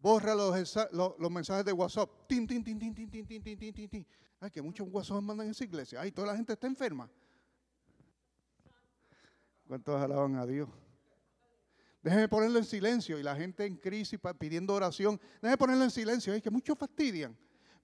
borra 0.01 0.35
los, 0.35 1.31
mensajes 1.31 1.63
de 1.63 1.71
WhatsApp. 1.71 2.09
Tin, 2.27 2.45
tin, 2.45 2.61
tin, 2.61 2.77
tin, 2.77 2.93
tin, 2.93 3.09
tin, 3.09 3.25
tin, 3.25 3.73
tin, 3.73 3.89
tin. 3.89 4.05
Ay, 4.41 4.51
que 4.51 4.61
muchos 4.61 4.85
WhatsApp 4.91 5.21
mandan 5.21 5.45
en 5.45 5.51
esa 5.51 5.63
iglesia. 5.63 6.01
Ay, 6.01 6.11
toda 6.11 6.27
la 6.27 6.35
gente 6.35 6.51
está 6.51 6.67
enferma. 6.67 7.09
¿Cuántos 9.69 10.01
alaban 10.01 10.35
a 10.35 10.47
Dios? 10.47 10.67
Déjeme 12.01 12.27
ponerlo 12.27 12.57
en 12.57 12.65
silencio 12.65 13.19
y 13.19 13.21
la 13.21 13.35
gente 13.35 13.67
en 13.67 13.77
crisis 13.77 14.19
pidiendo 14.39 14.73
oración. 14.73 15.21
Déjeme 15.43 15.57
ponerlo 15.59 15.83
en 15.83 15.91
silencio. 15.91 16.33
Ay, 16.33 16.41
que 16.41 16.49
muchos 16.49 16.75
fastidian. 16.75 17.37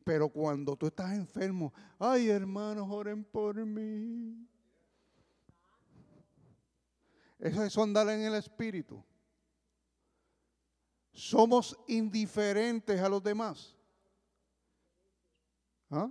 Pero 0.03 0.27
cuando 0.27 0.75
tú 0.75 0.87
estás 0.87 1.13
enfermo, 1.13 1.71
ay 1.99 2.29
hermanos, 2.29 2.87
oren 2.89 3.23
por 3.23 3.63
mí. 3.63 4.47
Eso 7.37 7.63
es 7.63 7.77
andar 7.77 8.09
en 8.09 8.21
el 8.21 8.33
espíritu. 8.33 9.05
Somos 11.13 11.77
indiferentes 11.87 12.99
a 12.99 13.07
los 13.07 13.21
demás. 13.21 13.75
¿Ah? 15.91 16.09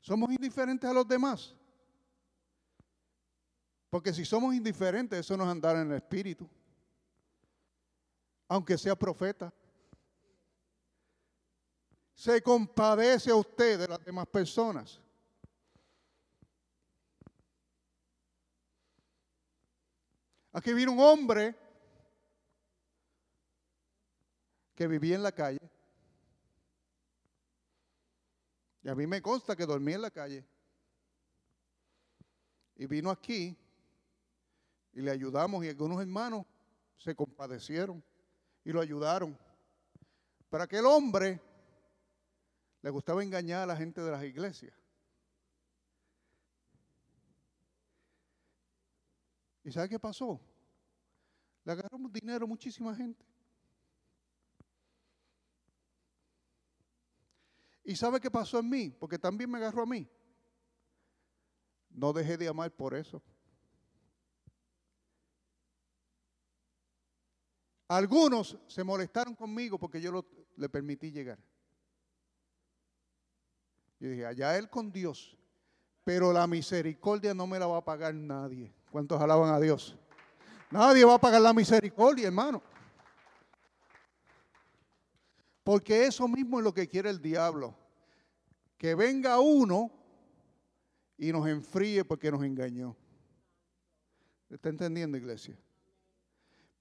Somos 0.00 0.28
indiferentes 0.32 0.90
a 0.90 0.92
los 0.92 1.06
demás. 1.06 1.54
Porque 3.90 4.12
si 4.12 4.24
somos 4.24 4.54
indiferentes, 4.54 5.20
eso 5.20 5.36
no 5.36 5.44
es 5.44 5.50
andar 5.50 5.76
en 5.76 5.90
el 5.90 5.96
espíritu. 5.96 6.48
Aunque 8.48 8.76
sea 8.76 8.96
profeta. 8.96 9.52
Se 12.14 12.42
compadece 12.42 13.30
a 13.30 13.36
usted 13.36 13.78
de 13.78 13.88
las 13.88 14.04
demás 14.04 14.26
personas. 14.26 15.00
Aquí 20.52 20.72
viene 20.72 20.90
un 20.90 21.00
hombre 21.00 21.54
que 24.74 24.86
vivía 24.86 25.14
en 25.14 25.22
la 25.22 25.32
calle. 25.32 25.60
Y 28.82 28.88
a 28.88 28.94
mí 28.94 29.06
me 29.06 29.20
consta 29.20 29.54
que 29.54 29.66
dormía 29.66 29.96
en 29.96 30.02
la 30.02 30.10
calle. 30.10 30.46
Y 32.76 32.86
vino 32.86 33.10
aquí 33.10 33.56
y 34.96 35.02
le 35.02 35.10
ayudamos 35.10 35.62
y 35.62 35.68
algunos 35.68 36.00
hermanos 36.00 36.46
se 36.96 37.14
compadecieron 37.14 38.02
y 38.64 38.72
lo 38.72 38.80
ayudaron. 38.80 39.38
Para 40.48 40.64
aquel 40.64 40.86
hombre 40.86 41.38
le 42.80 42.88
gustaba 42.88 43.22
engañar 43.22 43.64
a 43.64 43.66
la 43.66 43.76
gente 43.76 44.00
de 44.00 44.10
las 44.10 44.24
iglesias. 44.24 44.74
¿Y 49.64 49.70
sabe 49.70 49.90
qué 49.90 50.00
pasó? 50.00 50.40
Le 51.64 51.72
agarramos 51.72 52.10
dinero 52.10 52.46
a 52.46 52.48
muchísima 52.48 52.94
gente. 52.94 53.22
¿Y 57.84 57.94
sabe 57.96 58.18
qué 58.18 58.30
pasó 58.30 58.60
en 58.60 58.70
mí? 58.70 58.90
Porque 58.98 59.18
también 59.18 59.50
me 59.50 59.58
agarró 59.58 59.82
a 59.82 59.86
mí. 59.86 60.08
No 61.90 62.14
dejé 62.14 62.38
de 62.38 62.48
amar 62.48 62.70
por 62.70 62.94
eso. 62.94 63.22
Algunos 67.88 68.58
se 68.66 68.82
molestaron 68.82 69.34
conmigo 69.34 69.78
porque 69.78 70.00
yo 70.00 70.24
le 70.56 70.68
permití 70.68 71.10
llegar. 71.12 71.38
Yo 74.00 74.10
dije, 74.10 74.26
allá 74.26 74.58
él 74.58 74.68
con 74.68 74.92
Dios, 74.92 75.36
pero 76.04 76.32
la 76.32 76.46
misericordia 76.46 77.32
no 77.32 77.46
me 77.46 77.58
la 77.58 77.66
va 77.66 77.78
a 77.78 77.84
pagar 77.84 78.14
nadie. 78.14 78.72
¿Cuántos 78.90 79.20
alaban 79.20 79.54
a 79.54 79.60
Dios? 79.60 79.96
Nadie 80.70 81.04
va 81.04 81.14
a 81.14 81.20
pagar 81.20 81.40
la 81.40 81.52
misericordia, 81.52 82.26
hermano. 82.26 82.62
Porque 85.62 86.06
eso 86.06 86.28
mismo 86.28 86.58
es 86.58 86.64
lo 86.64 86.74
que 86.74 86.88
quiere 86.88 87.10
el 87.10 87.20
diablo. 87.20 87.74
Que 88.78 88.94
venga 88.94 89.40
uno 89.40 89.90
y 91.16 91.32
nos 91.32 91.46
enfríe 91.48 92.04
porque 92.04 92.30
nos 92.30 92.44
engañó. 92.44 92.96
¿Está 94.50 94.68
entendiendo, 94.68 95.16
iglesia? 95.16 95.58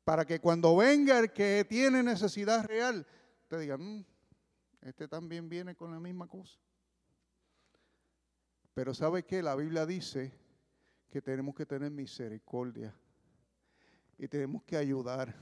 Para 0.05 0.23
que 0.23 0.39
cuando 0.39 0.77
venga 0.77 1.19
el 1.19 1.33
que 1.33 1.65
tiene 1.67 2.03
necesidad 2.03 2.63
real, 2.65 3.05
te 3.47 3.57
diga, 3.59 3.75
mm, 3.75 4.05
este 4.81 5.07
también 5.07 5.49
viene 5.49 5.75
con 5.75 5.91
la 5.91 5.99
misma 5.99 6.27
cosa. 6.27 6.57
Pero 8.75 8.93
¿sabe 8.93 9.23
qué? 9.23 9.41
La 9.41 9.55
Biblia 9.55 9.85
dice 9.85 10.31
que 11.09 11.21
tenemos 11.21 11.55
que 11.55 11.65
tener 11.65 11.89
misericordia 11.89 12.95
y 14.17 14.27
tenemos 14.27 14.63
que 14.63 14.77
ayudar 14.77 15.33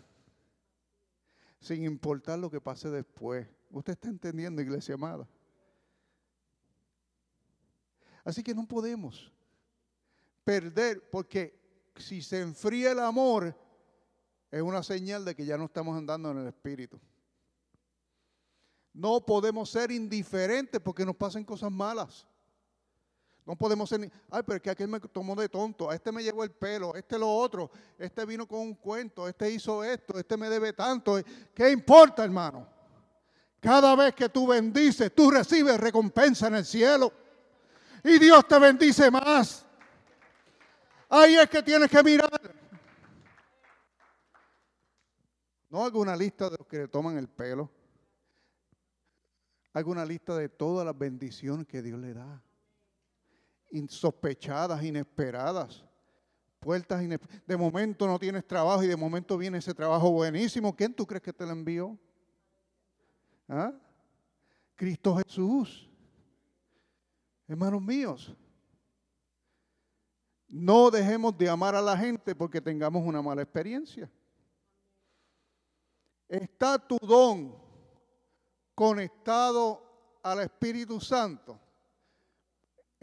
sin 1.59 1.83
importar 1.83 2.39
lo 2.39 2.49
que 2.49 2.61
pase 2.61 2.89
después. 2.89 3.47
¿Usted 3.69 3.93
está 3.93 4.07
entendiendo, 4.07 4.61
iglesia 4.61 4.95
amada? 4.95 5.27
Así 8.23 8.41
que 8.43 8.55
no 8.55 8.65
podemos 8.65 9.29
perder, 10.45 11.09
porque 11.09 11.59
si 11.97 12.21
se 12.21 12.39
enfría 12.39 12.93
el 12.93 12.99
amor, 12.99 13.57
es 14.53 14.61
una 14.61 14.83
señal 14.83 15.25
de 15.25 15.33
que 15.33 15.47
ya 15.47 15.57
no 15.57 15.65
estamos 15.65 15.97
andando 15.97 16.29
en 16.29 16.37
el 16.37 16.47
Espíritu. 16.47 16.99
No 18.93 19.25
podemos 19.25 19.67
ser 19.67 19.89
indiferentes 19.89 20.79
porque 20.79 21.03
nos 21.03 21.15
pasen 21.15 21.43
cosas 21.43 21.71
malas. 21.71 22.27
No 23.47 23.55
podemos 23.55 23.89
ser, 23.89 24.11
ay, 24.29 24.43
pero 24.45 24.57
es 24.57 24.61
que 24.61 24.69
aquel 24.69 24.89
me 24.89 24.99
tomó 24.99 25.35
de 25.35 25.49
tonto, 25.49 25.89
a 25.89 25.95
este 25.95 26.11
me 26.11 26.21
llevó 26.21 26.43
el 26.43 26.51
pelo, 26.51 26.93
este 26.93 27.17
lo 27.17 27.35
otro, 27.35 27.71
este 27.97 28.27
vino 28.27 28.47
con 28.47 28.59
un 28.59 28.75
cuento, 28.75 29.27
este 29.27 29.49
hizo 29.49 29.83
esto, 29.83 30.19
este 30.19 30.37
me 30.37 30.47
debe 30.47 30.71
tanto. 30.71 31.19
¿Qué 31.51 31.71
importa, 31.71 32.23
hermano? 32.23 32.67
Cada 33.59 33.95
vez 33.95 34.13
que 34.13 34.29
tú 34.29 34.45
bendices, 34.45 35.15
tú 35.15 35.31
recibes 35.31 35.79
recompensa 35.79 36.45
en 36.45 36.55
el 36.57 36.65
cielo. 36.65 37.11
Y 38.03 38.19
Dios 38.19 38.47
te 38.47 38.59
bendice 38.59 39.09
más. 39.09 39.65
Ahí 41.09 41.37
es 41.37 41.49
que 41.49 41.63
tienes 41.63 41.89
que 41.89 42.03
mirar. 42.03 42.62
No 45.73 45.83
hago 45.83 46.01
una 46.01 46.15
lista 46.15 46.51
de 46.51 46.57
los 46.59 46.67
que 46.67 46.77
le 46.77 46.87
toman 46.87 47.17
el 47.17 47.27
pelo. 47.27 47.67
Hago 49.73 49.89
una 49.89 50.05
lista 50.05 50.37
de 50.37 50.47
todas 50.47 50.85
las 50.85 50.95
bendiciones 50.95 51.65
que 51.65 51.81
Dios 51.81 51.99
le 51.99 52.13
da 52.13 52.43
insospechadas, 53.71 54.83
inesperadas. 54.83 55.83
Puertas 56.59 57.01
De 57.47 57.57
momento 57.57 58.05
no 58.05 58.19
tienes 58.19 58.45
trabajo 58.45 58.83
y 58.83 58.87
de 58.87 58.95
momento 58.95 59.35
viene 59.35 59.57
ese 59.57 59.73
trabajo 59.73 60.11
buenísimo. 60.11 60.75
¿Quién 60.75 60.93
tú 60.93 61.07
crees 61.07 61.23
que 61.23 61.33
te 61.33 61.43
lo 61.43 61.53
envió? 61.53 61.97
¿Ah? 63.47 63.73
Cristo 64.75 65.15
Jesús. 65.15 65.89
Hermanos 67.47 67.81
míos, 67.81 68.37
no 70.47 70.91
dejemos 70.91 71.35
de 71.35 71.49
amar 71.49 71.73
a 71.73 71.81
la 71.81 71.97
gente 71.97 72.35
porque 72.35 72.61
tengamos 72.61 73.03
una 73.03 73.23
mala 73.23 73.41
experiencia. 73.41 74.07
Está 76.27 76.79
tu 76.79 76.97
don 76.97 77.55
conectado 78.75 80.19
al 80.23 80.39
Espíritu 80.41 80.99
Santo 80.99 81.59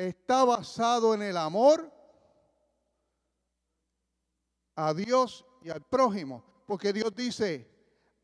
está 0.09 0.44
basado 0.44 1.14
en 1.14 1.22
el 1.22 1.37
amor 1.37 1.92
a 4.74 4.94
Dios 4.94 5.44
y 5.62 5.70
al 5.70 5.83
prójimo. 5.83 6.44
Porque 6.66 6.92
Dios 6.92 7.14
dice, 7.14 7.68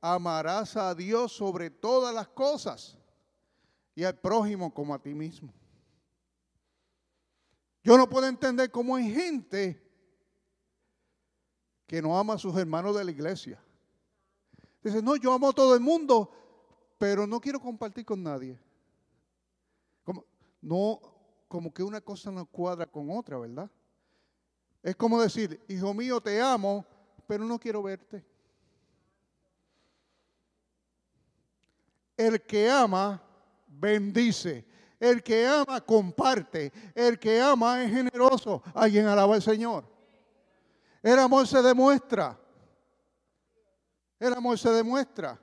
amarás 0.01 0.77
a 0.77 0.95
Dios 0.95 1.33
sobre 1.33 1.71
todas 1.71 2.15
las 2.15 2.29
cosas 2.29 2.97
y 3.95 4.05
al 4.05 4.19
prójimo 4.19 4.73
como 4.73 4.95
a 4.95 5.03
ti 5.03 5.15
mismo. 5.15 5.53
Yo 7.83 7.97
no 7.97 8.09
puedo 8.09 8.27
entender 8.27 8.71
cómo 8.71 8.97
hay 8.97 9.13
gente 9.13 9.83
que 11.87 12.03
no 12.03 12.19
ama 12.19 12.35
a 12.35 12.39
sus 12.39 12.57
hermanos 12.57 12.97
de 12.97 13.05
la 13.05 13.11
iglesia. 13.11 13.63
Dice, 14.87 15.03
no, 15.03 15.17
yo 15.17 15.33
amo 15.33 15.49
a 15.49 15.53
todo 15.53 15.75
el 15.75 15.81
mundo, 15.81 16.31
pero 16.97 17.27
no 17.27 17.41
quiero 17.41 17.59
compartir 17.59 18.05
con 18.05 18.23
nadie. 18.23 18.57
Como, 20.05 20.25
no, 20.61 21.01
como 21.49 21.75
que 21.75 21.83
una 21.83 22.01
cosa 22.01 22.31
no 22.31 22.47
cuadra 22.47 22.87
con 22.87 23.11
otra, 23.11 23.37
¿verdad? 23.37 23.69
Es 24.85 24.95
como 24.95 25.21
decir, 25.21 25.61
hijo 25.67 25.93
mío, 25.93 26.21
te 26.21 26.41
amo, 26.41 26.87
pero 27.27 27.45
no 27.45 27.59
quiero 27.59 27.83
verte. 27.83 28.25
El 32.17 32.41
que 32.43 32.71
ama, 32.71 33.21
bendice. 33.67 34.65
El 35.01 35.21
que 35.21 35.49
ama, 35.49 35.81
comparte. 35.81 36.73
El 36.95 37.19
que 37.19 37.41
ama 37.41 37.83
es 37.83 37.91
generoso. 37.91 38.63
Alguien 38.73 39.07
alaba 39.07 39.35
al 39.35 39.43
Señor. 39.43 39.85
El 41.03 41.19
amor 41.19 41.45
se 41.49 41.61
demuestra. 41.61 42.39
El 44.19 44.33
amor 44.33 44.59
se 44.59 44.71
demuestra. 44.71 45.39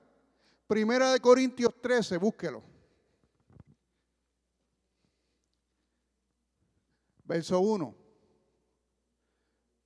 Primera 0.68 1.12
de 1.12 1.20
Corintios 1.20 1.74
13, 1.82 2.18
búsquelo. 2.18 2.64
Verso 7.26 7.60
1. 7.60 7.96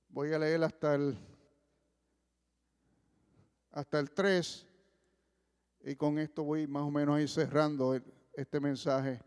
Voy 0.08 0.32
a 0.32 0.38
leer 0.38 0.64
hasta 0.64 0.94
el 0.94 1.18
hasta 3.70 4.00
el 4.00 4.10
3 4.10 4.66
y 5.84 5.94
con 5.94 6.18
esto 6.18 6.42
voy 6.42 6.66
más 6.66 6.82
o 6.82 6.90
menos 6.90 7.16
ahí 7.16 7.28
cerrando 7.28 8.00
este 8.32 8.58
mensaje 8.58 9.20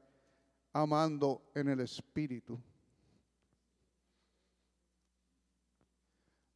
amando 0.74 1.42
en 1.56 1.70
el 1.70 1.80
espíritu. 1.80 2.60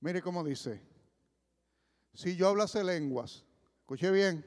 Mire 0.01 0.21
cómo 0.21 0.43
dice, 0.43 0.81
si 2.15 2.35
yo 2.35 2.47
hablase 2.47 2.83
lenguas, 2.83 3.45
escuche 3.81 4.09
bien, 4.09 4.43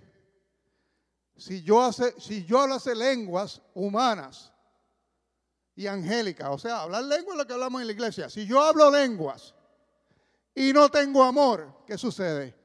si 1.36 1.62
yo, 1.62 1.82
hace, 1.82 2.18
si 2.20 2.44
yo 2.44 2.60
hablase 2.60 2.94
lenguas 2.94 3.62
humanas 3.74 4.52
y 5.76 5.86
angélicas, 5.86 6.48
o 6.50 6.58
sea, 6.58 6.82
hablar 6.82 7.04
lenguas 7.04 7.34
es 7.34 7.38
lo 7.38 7.46
que 7.46 7.52
hablamos 7.52 7.80
en 7.80 7.86
la 7.86 7.92
iglesia, 7.92 8.28
si 8.30 8.46
yo 8.46 8.60
hablo 8.60 8.90
lenguas 8.90 9.54
y 10.54 10.72
no 10.72 10.90
tengo 10.90 11.22
amor, 11.22 11.84
¿qué 11.86 11.96
sucede? 11.96 12.56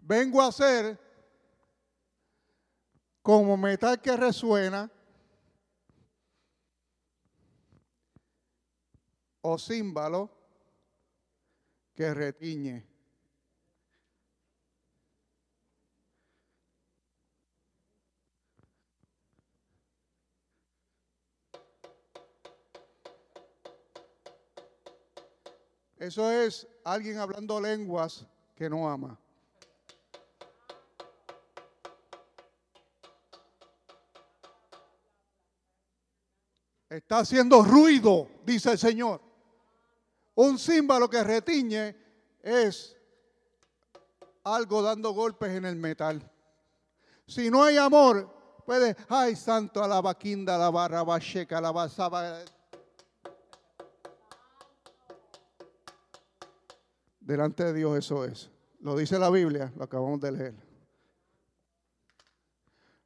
Vengo 0.00 0.40
a 0.40 0.52
ser 0.52 0.98
como 3.20 3.56
metal 3.56 4.00
que 4.00 4.16
resuena 4.16 4.88
o 9.40 9.58
címbalo 9.58 10.30
que 11.92 12.14
retiñe. 12.14 12.95
Eso 25.98 26.30
es 26.30 26.66
alguien 26.84 27.18
hablando 27.18 27.60
lenguas 27.60 28.26
que 28.54 28.68
no 28.68 28.88
ama. 28.88 29.18
Está 36.88 37.18
haciendo 37.18 37.62
ruido, 37.62 38.28
dice 38.44 38.72
el 38.72 38.78
Señor. 38.78 39.20
Un 40.34 40.58
símbolo 40.58 41.08
que 41.08 41.24
retiñe 41.24 41.96
es 42.42 42.94
algo 44.44 44.82
dando 44.82 45.12
golpes 45.12 45.50
en 45.50 45.64
el 45.64 45.76
metal. 45.76 46.30
Si 47.26 47.50
no 47.50 47.64
hay 47.64 47.76
amor, 47.76 48.62
puede, 48.64 48.96
ay 49.08 49.34
santo, 49.34 49.82
a 49.82 49.88
la 49.88 50.00
vaquinda, 50.00 50.56
Delante 57.26 57.64
de 57.64 57.74
Dios 57.74 57.98
eso 57.98 58.24
es. 58.24 58.52
Lo 58.78 58.96
dice 58.96 59.18
la 59.18 59.30
Biblia, 59.30 59.72
lo 59.76 59.82
acabamos 59.82 60.20
de 60.20 60.30
leer. 60.30 60.54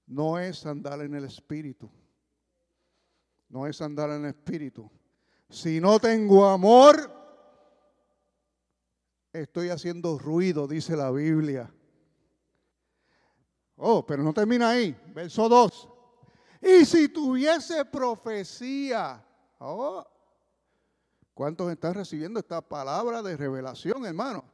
No 0.06 0.38
es 0.38 0.66
andar 0.66 1.00
en 1.00 1.14
el 1.14 1.24
espíritu. 1.24 1.90
No 3.48 3.66
es 3.66 3.80
andar 3.80 4.10
en 4.10 4.26
el 4.26 4.30
espíritu. 4.32 4.90
Si 5.48 5.80
no 5.80 5.98
tengo 5.98 6.46
amor, 6.46 7.10
estoy 9.32 9.70
haciendo 9.70 10.18
ruido, 10.18 10.68
dice 10.68 10.98
la 10.98 11.10
Biblia. 11.10 11.72
Oh, 13.76 14.04
pero 14.04 14.22
no 14.22 14.34
termina 14.34 14.68
ahí. 14.68 14.94
Verso 15.14 15.48
2. 15.48 15.88
Y 16.60 16.84
si 16.84 17.08
tuviese 17.08 17.86
profecía, 17.86 19.24
oh, 19.60 20.06
¿Cuántos 21.40 21.72
están 21.72 21.94
recibiendo 21.94 22.38
esta 22.38 22.60
palabra 22.60 23.22
de 23.22 23.34
revelación, 23.34 24.04
hermano? 24.04 24.44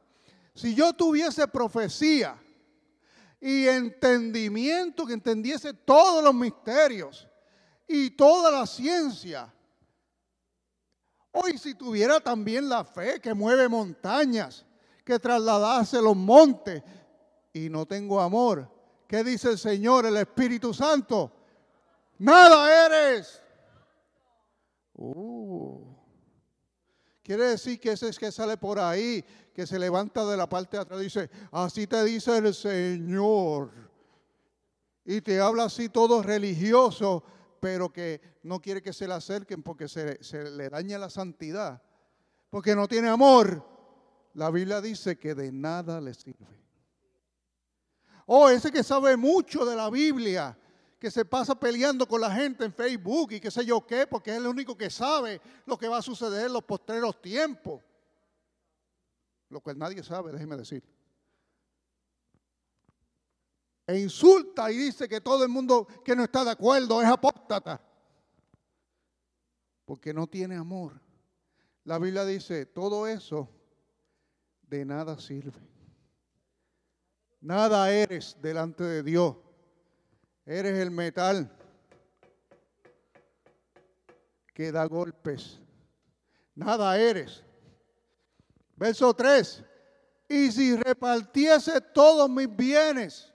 Si 0.55 0.73
yo 0.73 0.93
tuviese 0.93 1.45
profecía 1.45 2.41
y 3.41 3.67
entendimiento, 3.67 5.05
que 5.05 5.11
entendiese 5.11 5.73
todos 5.73 6.23
los 6.23 6.33
misterios 6.33 7.27
y 7.85 8.11
toda 8.11 8.49
la 8.51 8.65
ciencia, 8.65 9.53
hoy 11.33 11.57
si 11.57 11.75
tuviera 11.75 12.21
también 12.21 12.69
la 12.69 12.85
fe 12.85 13.19
que 13.19 13.33
mueve 13.33 13.67
montañas, 13.67 14.65
que 15.03 15.19
trasladase 15.19 16.01
los 16.01 16.15
montes 16.15 16.81
y 17.51 17.67
no 17.67 17.85
tengo 17.85 18.21
amor, 18.21 18.71
¿qué 19.09 19.25
dice 19.25 19.49
el 19.49 19.57
Señor, 19.57 20.05
el 20.05 20.15
Espíritu 20.15 20.73
Santo? 20.73 21.33
Nada 22.17 22.85
eres. 22.85 23.41
Uh. 24.93 25.96
Quiere 27.27 27.43
decir 27.43 27.77
que 27.77 27.91
ese 27.91 28.07
es 28.07 28.17
que 28.17 28.31
sale 28.31 28.55
por 28.55 28.79
ahí, 28.79 29.21
que 29.53 29.67
se 29.67 29.77
levanta 29.77 30.25
de 30.25 30.37
la 30.37 30.47
parte 30.47 30.77
de 30.77 30.83
atrás 30.83 31.01
y 31.01 31.03
dice, 31.03 31.29
así 31.51 31.85
te 31.85 32.01
dice 32.05 32.37
el 32.37 32.53
Señor. 32.53 33.69
Y 35.03 35.19
te 35.19 35.37
habla 35.41 35.65
así 35.65 35.89
todo 35.89 36.23
religioso, 36.23 37.21
pero 37.59 37.91
que 37.91 38.21
no 38.43 38.61
quiere 38.61 38.81
que 38.81 38.93
se 38.93 39.09
le 39.09 39.13
acerquen 39.13 39.61
porque 39.61 39.89
se, 39.89 40.23
se 40.23 40.49
le 40.51 40.69
daña 40.69 40.97
la 40.97 41.09
santidad. 41.09 41.81
Porque 42.49 42.77
no 42.77 42.87
tiene 42.87 43.09
amor. 43.09 43.61
La 44.33 44.49
Biblia 44.49 44.79
dice 44.79 45.17
que 45.17 45.35
de 45.35 45.51
nada 45.51 45.99
le 45.99 46.13
sirve. 46.13 46.47
Oh, 48.25 48.47
ese 48.47 48.71
que 48.71 48.85
sabe 48.85 49.17
mucho 49.17 49.65
de 49.65 49.75
la 49.75 49.89
Biblia, 49.89 50.57
que 50.99 51.11
se 51.11 51.25
pasa 51.25 51.59
peleando 51.59 52.07
con 52.07 52.21
la 52.21 52.31
gente 52.31 52.65
en 52.65 52.73
Facebook 52.73 53.33
y 53.33 53.39
qué 53.39 53.51
sé 53.51 53.65
yo 53.65 53.85
qué, 53.85 54.07
porque 54.07 54.31
es 54.31 54.37
el 54.37 54.47
único 54.47 54.75
que 54.75 54.89
sabe 54.89 55.39
lo 55.65 55.77
que 55.77 55.87
va 55.87 55.97
a 55.97 56.01
suceder 56.01 56.47
en 56.47 56.53
los 56.53 56.63
postreros 56.63 57.21
tiempos. 57.21 57.83
Lo 59.49 59.61
cual 59.61 59.77
nadie 59.77 60.03
sabe, 60.03 60.31
déjeme 60.31 60.57
decir. 60.57 60.83
E 63.85 63.99
insulta 63.99 64.71
y 64.71 64.77
dice 64.77 65.07
que 65.07 65.21
todo 65.21 65.43
el 65.43 65.49
mundo 65.49 65.87
que 66.03 66.15
no 66.15 66.23
está 66.23 66.43
de 66.43 66.51
acuerdo 66.51 67.01
es 67.01 67.07
apóstata. 67.07 67.79
Porque 69.85 70.13
no 70.13 70.27
tiene 70.27 70.57
amor. 70.57 70.99
La 71.85 71.97
Biblia 71.97 72.25
dice, 72.25 72.65
todo 72.65 73.07
eso 73.07 73.49
de 74.63 74.83
nada 74.83 75.17
sirve. 75.19 75.61
Nada 77.39 77.89
eres 77.91 78.35
delante 78.41 78.83
de 78.83 79.03
Dios 79.03 79.37
Eres 80.47 80.79
el 80.79 80.91
metal 80.91 81.51
que 84.53 84.71
da 84.71 84.85
golpes. 84.85 85.59
Nada 86.55 86.97
eres. 86.97 87.43
Verso 88.77 89.13
3. 89.13 89.61
Y 90.29 90.49
si 90.53 90.77
repartiese 90.77 91.81
todos 91.81 92.29
mis 92.29 92.47
bienes 92.55 93.33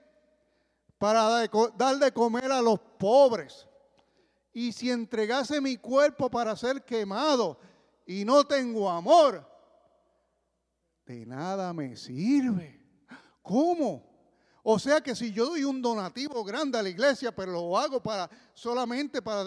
para 0.97 1.47
dar 1.77 1.99
de 1.99 2.11
comer 2.11 2.51
a 2.51 2.63
los 2.63 2.79
pobres, 2.97 3.67
y 4.51 4.71
si 4.71 4.89
entregase 4.89 5.61
mi 5.61 5.77
cuerpo 5.77 6.31
para 6.31 6.55
ser 6.55 6.83
quemado 6.83 7.59
y 8.07 8.25
no 8.25 8.43
tengo 8.43 8.89
amor, 8.89 9.47
de 11.05 11.27
nada 11.27 11.73
me 11.73 11.95
sirve. 11.95 12.83
¿Cómo? 13.43 14.12
O 14.65 14.79
sea 14.79 15.01
que 15.01 15.13
si 15.13 15.33
yo 15.33 15.47
doy 15.47 15.65
un 15.65 15.81
donativo 15.81 16.41
grande 16.41 16.77
a 16.77 16.81
la 16.81 16.87
iglesia, 16.87 17.35
pero 17.35 17.51
lo 17.51 17.77
hago 17.77 18.01
para 18.01 18.29
solamente 18.53 19.21
para 19.21 19.43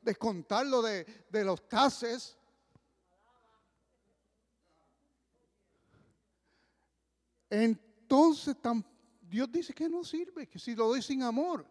descontarlo 0.00 0.80
de, 0.80 1.04
de 1.28 1.44
los 1.44 1.68
tases, 1.68 2.36
entonces 7.50 8.56
Dios 9.22 9.50
dice 9.50 9.74
que 9.74 9.88
no 9.88 10.04
sirve, 10.04 10.48
que 10.48 10.60
si 10.60 10.76
lo 10.76 10.86
doy 10.86 11.02
sin 11.02 11.24
amor. 11.24 11.66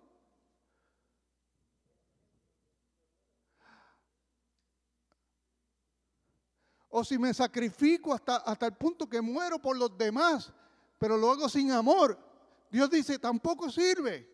O 6.89 7.01
si 7.05 7.17
me 7.17 7.33
sacrifico 7.33 8.13
hasta, 8.13 8.35
hasta 8.35 8.65
el 8.65 8.73
punto 8.73 9.09
que 9.09 9.21
muero 9.21 9.57
por 9.57 9.77
los 9.77 9.97
demás, 9.97 10.51
pero 10.99 11.15
lo 11.15 11.31
hago 11.31 11.47
sin 11.47 11.71
amor. 11.71 12.32
Dios 12.73 12.89
dice, 12.89 13.19
tampoco 13.19 13.69
sirve. 13.69 14.27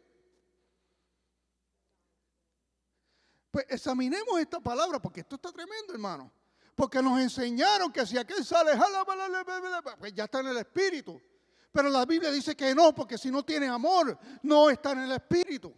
Pues 3.51 3.65
examinemos 3.67 4.39
esta 4.39 4.61
palabra, 4.61 5.01
porque 5.01 5.19
esto 5.19 5.35
está 5.35 5.51
tremendo, 5.51 5.91
hermano. 5.91 6.31
Porque 6.73 7.01
nos 7.01 7.19
enseñaron 7.19 7.91
que 7.91 8.05
si 8.05 8.17
aquel 8.17 8.45
sale, 8.45 8.71
pues 9.99 10.13
ya 10.13 10.23
está 10.23 10.39
en 10.39 10.47
el 10.47 10.57
espíritu. 10.57 11.21
Pero 11.69 11.89
la 11.89 12.05
Biblia 12.05 12.31
dice 12.31 12.55
que 12.55 12.73
no, 12.73 12.95
porque 12.95 13.17
si 13.17 13.29
no 13.29 13.43
tiene 13.43 13.67
amor, 13.67 14.17
no 14.43 14.69
está 14.69 14.93
en 14.93 14.99
el 14.99 15.11
Espíritu. 15.11 15.75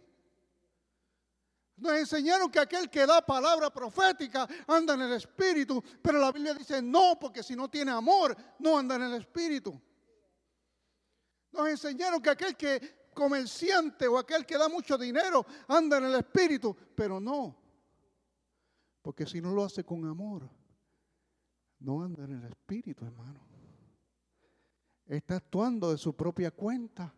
Nos 1.78 1.94
enseñaron 1.94 2.48
que 2.48 2.60
aquel 2.60 2.88
que 2.88 3.04
da 3.04 3.26
palabra 3.26 3.70
profética 3.70 4.48
anda 4.68 4.94
en 4.94 5.02
el 5.02 5.14
Espíritu, 5.14 5.82
pero 6.00 6.20
la 6.20 6.30
Biblia 6.30 6.54
dice 6.54 6.80
no, 6.80 7.18
porque 7.18 7.42
si 7.42 7.56
no 7.56 7.68
tiene 7.68 7.90
amor, 7.90 8.36
no 8.60 8.78
anda 8.78 8.94
en 8.94 9.02
el 9.02 9.14
Espíritu. 9.14 9.82
Nos 11.52 11.68
enseñaron 11.68 12.20
que 12.20 12.30
aquel 12.30 12.56
que 12.56 13.10
comerciante 13.14 14.08
o 14.08 14.18
aquel 14.18 14.46
que 14.46 14.56
da 14.56 14.68
mucho 14.68 14.96
dinero 14.96 15.44
anda 15.68 15.98
en 15.98 16.04
el 16.04 16.14
Espíritu, 16.14 16.74
pero 16.94 17.20
no, 17.20 17.56
porque 19.02 19.26
si 19.26 19.40
no 19.40 19.52
lo 19.52 19.64
hace 19.64 19.84
con 19.84 20.06
amor, 20.06 20.48
no 21.80 22.02
anda 22.02 22.24
en 22.24 22.32
el 22.32 22.44
Espíritu, 22.44 23.04
hermano. 23.04 23.40
Está 25.06 25.36
actuando 25.36 25.90
de 25.90 25.98
su 25.98 26.14
propia 26.14 26.50
cuenta. 26.52 27.12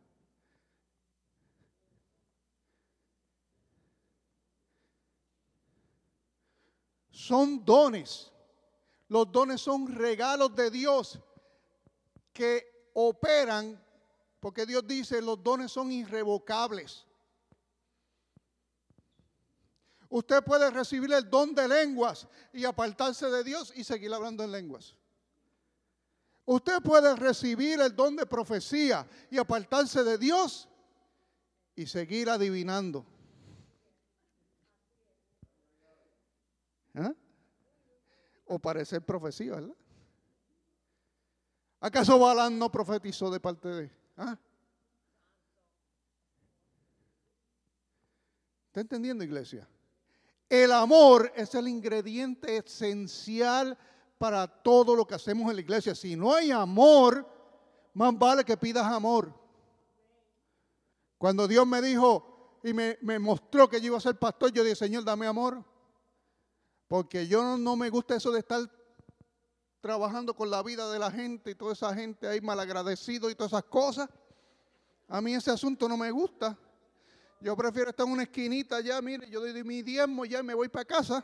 Son 7.10 7.64
dones. 7.64 8.32
Los 9.08 9.30
dones 9.30 9.60
son 9.60 9.86
regalos 9.86 10.56
de 10.56 10.70
Dios 10.70 11.20
que 12.32 12.90
operan, 12.94 13.80
porque 14.44 14.66
Dios 14.66 14.86
dice, 14.86 15.22
los 15.22 15.42
dones 15.42 15.72
son 15.72 15.90
irrevocables. 15.90 17.06
Usted 20.10 20.44
puede 20.44 20.70
recibir 20.70 21.10
el 21.14 21.30
don 21.30 21.54
de 21.54 21.66
lenguas 21.66 22.28
y 22.52 22.66
apartarse 22.66 23.30
de 23.30 23.42
Dios 23.42 23.72
y 23.74 23.84
seguir 23.84 24.12
hablando 24.12 24.44
en 24.44 24.52
lenguas. 24.52 24.96
Usted 26.44 26.82
puede 26.82 27.16
recibir 27.16 27.80
el 27.80 27.96
don 27.96 28.16
de 28.16 28.26
profecía 28.26 29.08
y 29.30 29.38
apartarse 29.38 30.04
de 30.04 30.18
Dios 30.18 30.68
y 31.74 31.86
seguir 31.86 32.28
adivinando. 32.28 33.06
¿Ah? 36.96 37.14
O 38.44 38.58
parecer 38.58 39.00
profecía, 39.00 39.52
¿verdad? 39.52 39.74
¿Acaso 41.80 42.18
Balán 42.18 42.58
no 42.58 42.70
profetizó 42.70 43.30
de 43.30 43.40
parte 43.40 43.68
de... 43.68 44.03
¿Ah? 44.16 44.38
¿Está 48.68 48.80
entendiendo, 48.80 49.22
iglesia? 49.22 49.68
El 50.48 50.72
amor 50.72 51.32
es 51.36 51.54
el 51.54 51.68
ingrediente 51.68 52.56
esencial 52.56 53.78
para 54.18 54.46
todo 54.46 54.94
lo 54.94 55.06
que 55.06 55.14
hacemos 55.14 55.48
en 55.48 55.56
la 55.56 55.62
iglesia. 55.62 55.94
Si 55.94 56.16
no 56.16 56.34
hay 56.34 56.50
amor, 56.50 57.28
más 57.94 58.16
vale 58.18 58.44
que 58.44 58.56
pidas 58.56 58.86
amor. 58.86 59.32
Cuando 61.18 61.48
Dios 61.48 61.66
me 61.66 61.80
dijo 61.80 62.58
y 62.62 62.72
me, 62.72 63.18
mostró 63.18 63.68
que 63.68 63.80
yo 63.80 63.88
iba 63.88 63.98
a 63.98 64.00
ser 64.00 64.18
pastor, 64.18 64.52
yo 64.52 64.62
dije, 64.62 64.76
Señor, 64.76 65.04
dame 65.04 65.26
amor. 65.26 65.64
Porque 66.88 67.26
yo 67.26 67.56
no, 67.56 67.76
me 67.76 67.90
gusta 67.90 68.16
eso 68.16 68.30
de 68.30 68.40
estar 68.40 68.60
trabajando 69.84 70.32
con 70.34 70.48
la 70.48 70.62
vida 70.62 70.90
de 70.90 70.98
la 70.98 71.10
gente 71.10 71.50
y 71.50 71.54
toda 71.54 71.74
esa 71.74 71.94
gente 71.94 72.26
ahí 72.26 72.40
malagradecido 72.40 73.28
y 73.28 73.34
todas 73.34 73.52
esas 73.52 73.64
cosas. 73.64 74.08
A 75.08 75.20
mí 75.20 75.34
ese 75.34 75.50
asunto 75.50 75.86
no 75.86 75.98
me 75.98 76.10
gusta. 76.10 76.56
Yo 77.38 77.54
prefiero 77.54 77.90
estar 77.90 78.06
en 78.06 78.14
una 78.14 78.22
esquinita 78.22 78.80
ya, 78.80 79.02
mire, 79.02 79.28
yo 79.28 79.40
doy 79.40 79.62
mi 79.62 79.82
diezmo 79.82 80.24
ya 80.24 80.40
y 80.40 80.42
me 80.42 80.54
voy 80.54 80.70
para 80.70 80.86
casa. 80.86 81.22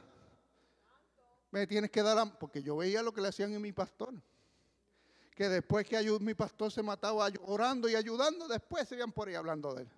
Me 1.50 1.66
tienes 1.66 1.90
que 1.90 2.02
dar, 2.02 2.38
porque 2.38 2.62
yo 2.62 2.76
veía 2.76 3.02
lo 3.02 3.14
que 3.14 3.22
le 3.22 3.28
hacían 3.28 3.54
a 3.54 3.58
mi 3.58 3.72
pastor. 3.72 4.12
Que 5.34 5.48
después 5.48 5.86
que 5.86 6.18
mi 6.20 6.34
pastor 6.34 6.70
se 6.70 6.82
mataba 6.82 7.30
orando 7.46 7.88
y 7.88 7.94
ayudando, 7.94 8.46
después 8.46 8.86
se 8.86 8.94
iban 8.94 9.10
por 9.10 9.28
ahí 9.28 9.36
hablando 9.36 9.72
de 9.72 9.84
él. 9.84 9.88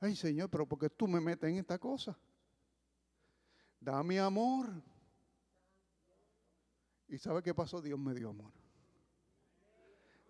Ay, 0.00 0.16
Señor, 0.16 0.50
pero 0.50 0.66
¿por 0.66 0.80
qué 0.80 0.90
tú 0.90 1.06
me 1.06 1.20
metes 1.20 1.48
en 1.48 1.58
esta 1.58 1.78
cosa? 1.78 2.18
Dame 3.78 4.18
amor. 4.18 4.72
¿Y 7.08 7.18
sabe 7.18 7.42
qué 7.42 7.54
pasó? 7.54 7.80
Dios 7.80 7.98
me 7.98 8.14
dio 8.14 8.30
amor. 8.30 8.52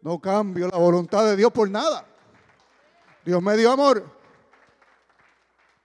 No 0.00 0.20
cambio 0.20 0.68
la 0.68 0.78
voluntad 0.78 1.24
de 1.24 1.36
Dios 1.36 1.52
por 1.52 1.68
nada. 1.68 2.06
Dios 3.24 3.42
me 3.42 3.56
dio 3.56 3.72
amor. 3.72 4.18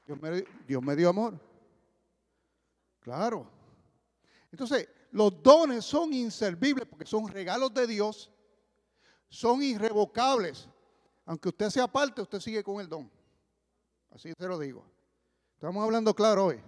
Dios 0.06 0.82
me, 0.84 0.95
dio 0.95 1.10
amor. 1.10 1.39
Claro. 2.99 3.49
Entonces, 4.51 4.88
los 5.12 5.41
dones 5.41 5.84
son 5.84 6.13
inservibles 6.13 6.86
porque 6.86 7.06
son 7.06 7.27
regalos 7.27 7.73
de 7.73 7.88
Dios, 7.88 8.29
son 9.29 9.63
irrevocables. 9.63 10.69
Aunque 11.25 11.49
usted 11.49 11.69
sea 11.69 11.88
parte, 11.88 12.21
usted 12.21 12.39
sigue 12.39 12.63
con 12.63 12.79
el 12.82 12.88
don. 12.88 13.10
Así 14.12 14.34
te 14.34 14.47
lo 14.47 14.60
digo. 14.60 14.86
Estamos 15.56 15.84
hablando 15.84 16.13
claro 16.13 16.45
hoy. 16.45 16.62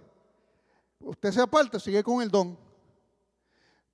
Usted 0.98 1.30
sea 1.30 1.46
parte, 1.46 1.78
sigue 1.78 2.02
con 2.02 2.22
el 2.22 2.30
don. 2.30 2.65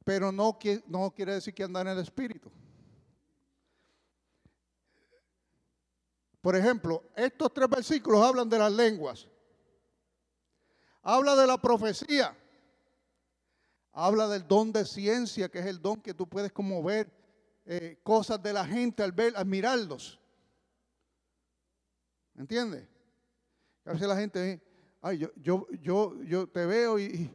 Pero 0.04 0.32
no, 0.32 0.58
no 0.86 1.10
quiere 1.14 1.34
decir 1.34 1.54
que 1.54 1.64
anda 1.64 1.80
en 1.80 1.88
el 1.88 1.98
Espíritu. 1.98 2.50
Por 6.40 6.56
ejemplo, 6.56 7.04
estos 7.14 7.54
tres 7.54 7.68
versículos 7.68 8.20
hablan 8.24 8.48
de 8.48 8.58
las 8.58 8.72
lenguas. 8.72 9.28
Habla 11.02 11.36
de 11.36 11.46
la 11.46 11.56
profecía. 11.56 12.36
Habla 13.92 14.26
del 14.26 14.46
don 14.48 14.72
de 14.72 14.84
ciencia, 14.84 15.48
que 15.48 15.60
es 15.60 15.66
el 15.66 15.80
don 15.80 16.00
que 16.00 16.14
tú 16.14 16.28
puedes 16.28 16.50
como 16.50 16.82
ver 16.82 17.12
eh, 17.64 18.00
cosas 18.02 18.42
de 18.42 18.52
la 18.52 18.66
gente 18.66 19.02
al 19.02 19.12
ver, 19.12 19.34
al 19.36 19.46
mirarlos. 19.46 20.18
¿Entiendes? 22.36 22.88
A 23.84 23.92
veces 23.92 24.08
la 24.08 24.16
gente, 24.16 24.60
ay, 25.00 25.18
yo, 25.18 25.32
yo, 25.36 25.68
yo, 25.80 26.22
yo 26.22 26.48
te 26.48 26.66
veo 26.66 26.98
y, 26.98 27.30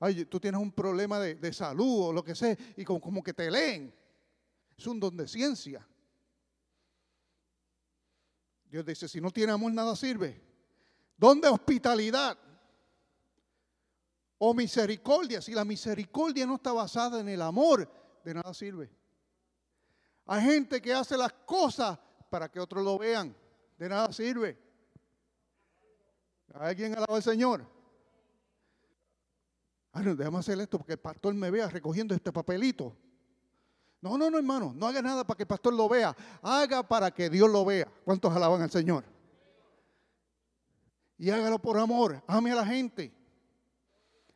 ay, 0.00 0.24
tú 0.24 0.40
tienes 0.40 0.60
un 0.60 0.72
problema 0.72 1.20
de, 1.20 1.52
salud 1.52 2.08
o 2.08 2.12
lo 2.12 2.24
que 2.24 2.34
sea, 2.34 2.56
y 2.76 2.84
como, 2.84 3.00
como 3.00 3.22
que 3.22 3.34
te 3.34 3.50
leen. 3.50 3.94
Es 4.76 4.86
un 4.86 4.98
don 4.98 5.16
de 5.16 5.28
ciencia. 5.28 5.86
Dios 8.64 8.84
dice, 8.84 9.08
si 9.08 9.20
no 9.20 9.30
tiene 9.30 9.52
amor, 9.52 9.72
nada 9.72 9.94
sirve. 9.94 10.40
Don 11.16 11.40
de 11.40 11.48
hospitalidad 11.48 12.38
o 14.38 14.54
misericordia. 14.54 15.42
Si 15.42 15.52
la 15.52 15.64
misericordia 15.64 16.46
no 16.46 16.54
está 16.54 16.72
basada 16.72 17.20
en 17.20 17.28
el 17.28 17.42
amor, 17.42 17.90
de 18.24 18.34
nada 18.34 18.54
sirve. 18.54 18.90
Hay 20.24 20.42
gente 20.42 20.80
que 20.80 20.94
hace 20.94 21.16
las 21.16 21.32
cosas 21.44 21.98
para 22.30 22.48
que 22.48 22.60
otros 22.60 22.82
lo 22.82 22.96
vean, 22.96 23.36
de 23.76 23.88
nada 23.88 24.12
sirve. 24.12 24.56
¿Hay 26.54 26.70
alguien 26.70 26.94
alaba 26.94 27.16
al 27.16 27.22
Señor? 27.22 27.79
Ah, 29.92 30.02
no, 30.02 30.14
déjame 30.14 30.38
hacer 30.38 30.60
esto 30.60 30.78
porque 30.78 30.92
el 30.92 30.98
pastor 30.98 31.34
me 31.34 31.50
vea 31.50 31.68
recogiendo 31.68 32.14
este 32.14 32.32
papelito. 32.32 32.96
No, 34.00 34.16
no, 34.16 34.30
no, 34.30 34.38
hermano, 34.38 34.72
no 34.74 34.86
haga 34.86 35.02
nada 35.02 35.26
para 35.26 35.36
que 35.36 35.42
el 35.42 35.48
pastor 35.48 35.74
lo 35.74 35.88
vea. 35.88 36.16
Haga 36.42 36.82
para 36.82 37.10
que 37.10 37.28
Dios 37.28 37.50
lo 37.50 37.64
vea. 37.64 37.86
¿Cuántos 38.04 38.34
alaban 38.34 38.62
al 38.62 38.70
Señor? 38.70 39.04
Y 41.18 41.28
hágalo 41.28 41.58
por 41.58 41.76
amor. 41.76 42.22
Ame 42.26 42.52
a 42.52 42.54
la 42.54 42.66
gente. 42.66 43.12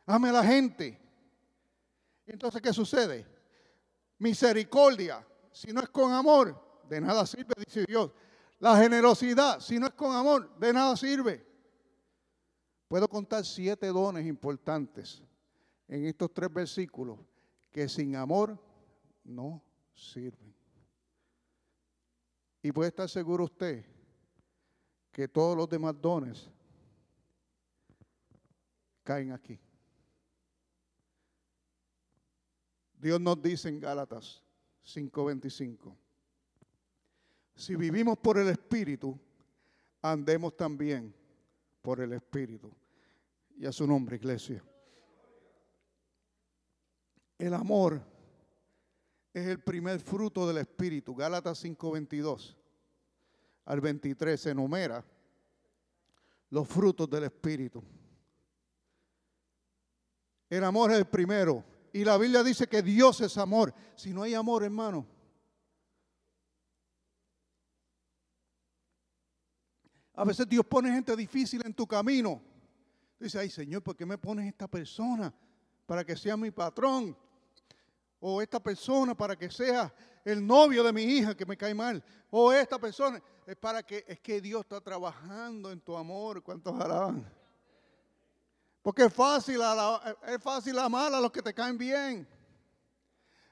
Ame 0.06 0.28
a 0.28 0.32
la 0.32 0.44
gente. 0.44 1.00
Entonces, 2.26 2.60
¿qué 2.60 2.72
sucede? 2.72 3.26
Misericordia, 4.18 5.26
si 5.52 5.72
no 5.72 5.80
es 5.80 5.88
con 5.88 6.12
amor, 6.12 6.82
de 6.88 7.00
nada 7.00 7.24
sirve, 7.26 7.54
dice 7.64 7.84
Dios. 7.86 8.10
La 8.58 8.76
generosidad, 8.76 9.60
si 9.60 9.78
no 9.78 9.86
es 9.86 9.94
con 9.94 10.14
amor, 10.14 10.58
de 10.58 10.72
nada 10.72 10.96
sirve. 10.96 11.46
Puedo 12.88 13.08
contar 13.08 13.44
siete 13.44 13.86
dones 13.86 14.26
importantes 14.26 15.22
en 15.88 16.06
estos 16.06 16.32
tres 16.32 16.52
versículos 16.52 17.18
que 17.70 17.88
sin 17.88 18.16
amor 18.16 18.58
no 19.24 19.62
sirven. 19.94 20.54
Y 22.62 22.72
puede 22.72 22.88
estar 22.88 23.08
seguro 23.08 23.44
usted 23.44 23.84
que 25.12 25.28
todos 25.28 25.56
los 25.56 25.68
demás 25.68 25.94
dones 26.00 26.50
caen 29.02 29.32
aquí. 29.32 29.60
Dios 32.98 33.20
nos 33.20 33.40
dice 33.42 33.68
en 33.68 33.80
Gálatas 33.80 34.42
5:25, 34.82 35.94
si 37.54 37.76
vivimos 37.76 38.18
por 38.18 38.38
el 38.38 38.48
Espíritu, 38.48 39.18
andemos 40.00 40.56
también 40.56 41.14
por 41.82 42.00
el 42.00 42.14
Espíritu. 42.14 42.74
Y 43.56 43.66
a 43.66 43.72
su 43.72 43.86
nombre, 43.86 44.16
iglesia. 44.16 44.64
El 47.44 47.52
amor 47.52 48.00
es 49.34 49.46
el 49.46 49.60
primer 49.60 50.00
fruto 50.00 50.48
del 50.48 50.56
Espíritu. 50.56 51.14
Gálatas 51.14 51.62
5:22 51.62 52.56
al 53.66 53.82
23 53.82 54.40
se 54.40 54.50
enumera 54.52 55.04
los 56.48 56.66
frutos 56.66 57.10
del 57.10 57.24
Espíritu. 57.24 57.84
El 60.48 60.64
amor 60.64 60.92
es 60.92 60.96
el 60.96 61.04
primero. 61.04 61.62
Y 61.92 62.02
la 62.02 62.16
Biblia 62.16 62.42
dice 62.42 62.66
que 62.66 62.80
Dios 62.80 63.20
es 63.20 63.36
amor. 63.36 63.74
Si 63.94 64.14
no 64.14 64.22
hay 64.22 64.32
amor, 64.32 64.64
hermano, 64.64 65.06
A 70.16 70.24
veces 70.24 70.48
Dios 70.48 70.64
pone 70.64 70.92
gente 70.92 71.14
difícil 71.16 71.60
en 71.66 71.74
tu 71.74 71.88
camino. 71.88 72.40
Dice, 73.18 73.38
ay 73.40 73.50
Señor, 73.50 73.82
¿por 73.82 73.96
qué 73.96 74.06
me 74.06 74.16
pones 74.16 74.46
esta 74.46 74.68
persona 74.68 75.34
para 75.86 76.04
que 76.04 76.16
sea 76.16 76.36
mi 76.36 76.52
patrón? 76.52 77.16
O 78.26 78.40
esta 78.40 78.58
persona 78.58 79.14
para 79.14 79.36
que 79.36 79.50
sea 79.50 79.92
el 80.24 80.46
novio 80.46 80.82
de 80.82 80.94
mi 80.94 81.02
hija 81.02 81.36
que 81.36 81.44
me 81.44 81.58
cae 81.58 81.74
mal. 81.74 82.02
O 82.30 82.50
esta 82.50 82.78
persona 82.78 83.22
es 83.46 83.54
para 83.54 83.82
que 83.82 84.02
es 84.08 84.18
que 84.20 84.40
Dios 84.40 84.62
está 84.62 84.80
trabajando 84.80 85.70
en 85.70 85.78
tu 85.82 85.94
amor. 85.94 86.42
¿Cuántos 86.42 86.74
alaban? 86.80 87.30
Porque 88.80 89.04
es 89.04 89.12
fácil, 89.12 89.60
es 90.26 90.42
fácil 90.42 90.78
amar 90.78 91.12
a 91.12 91.20
los 91.20 91.30
que 91.30 91.42
te 91.42 91.52
caen 91.52 91.76
bien. 91.76 92.26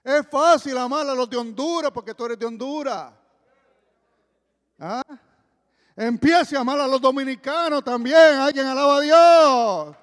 Es 0.02 0.26
fácil 0.28 0.78
amar 0.78 1.06
a 1.06 1.14
los 1.14 1.28
de 1.28 1.36
Honduras 1.36 1.90
porque 1.92 2.14
tú 2.14 2.24
eres 2.24 2.38
de 2.38 2.46
Honduras. 2.46 3.12
¿Ah? 4.78 5.02
Empiece 5.94 6.56
a 6.56 6.60
amar 6.60 6.80
a 6.80 6.86
los 6.86 6.98
dominicanos 6.98 7.84
también. 7.84 8.16
Alguien 8.16 8.66
alaba 8.66 8.96
a 8.96 9.00
Dios. 9.00 9.96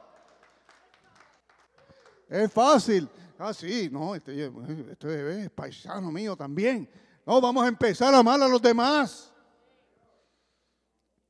Es 2.29 2.53
fácil. 2.53 3.09
Ah, 3.39 3.53
sí, 3.53 3.89
no, 3.89 4.13
este, 4.15 4.51
este 4.91 5.43
es 5.43 5.49
paisano 5.49 6.11
mío 6.11 6.35
también. 6.35 6.89
No, 7.25 7.39
vamos 7.39 7.63
a 7.63 7.69
empezar 7.69 8.13
a 8.13 8.17
amar 8.17 8.41
a 8.41 8.47
los 8.47 8.61
demás. 8.61 9.33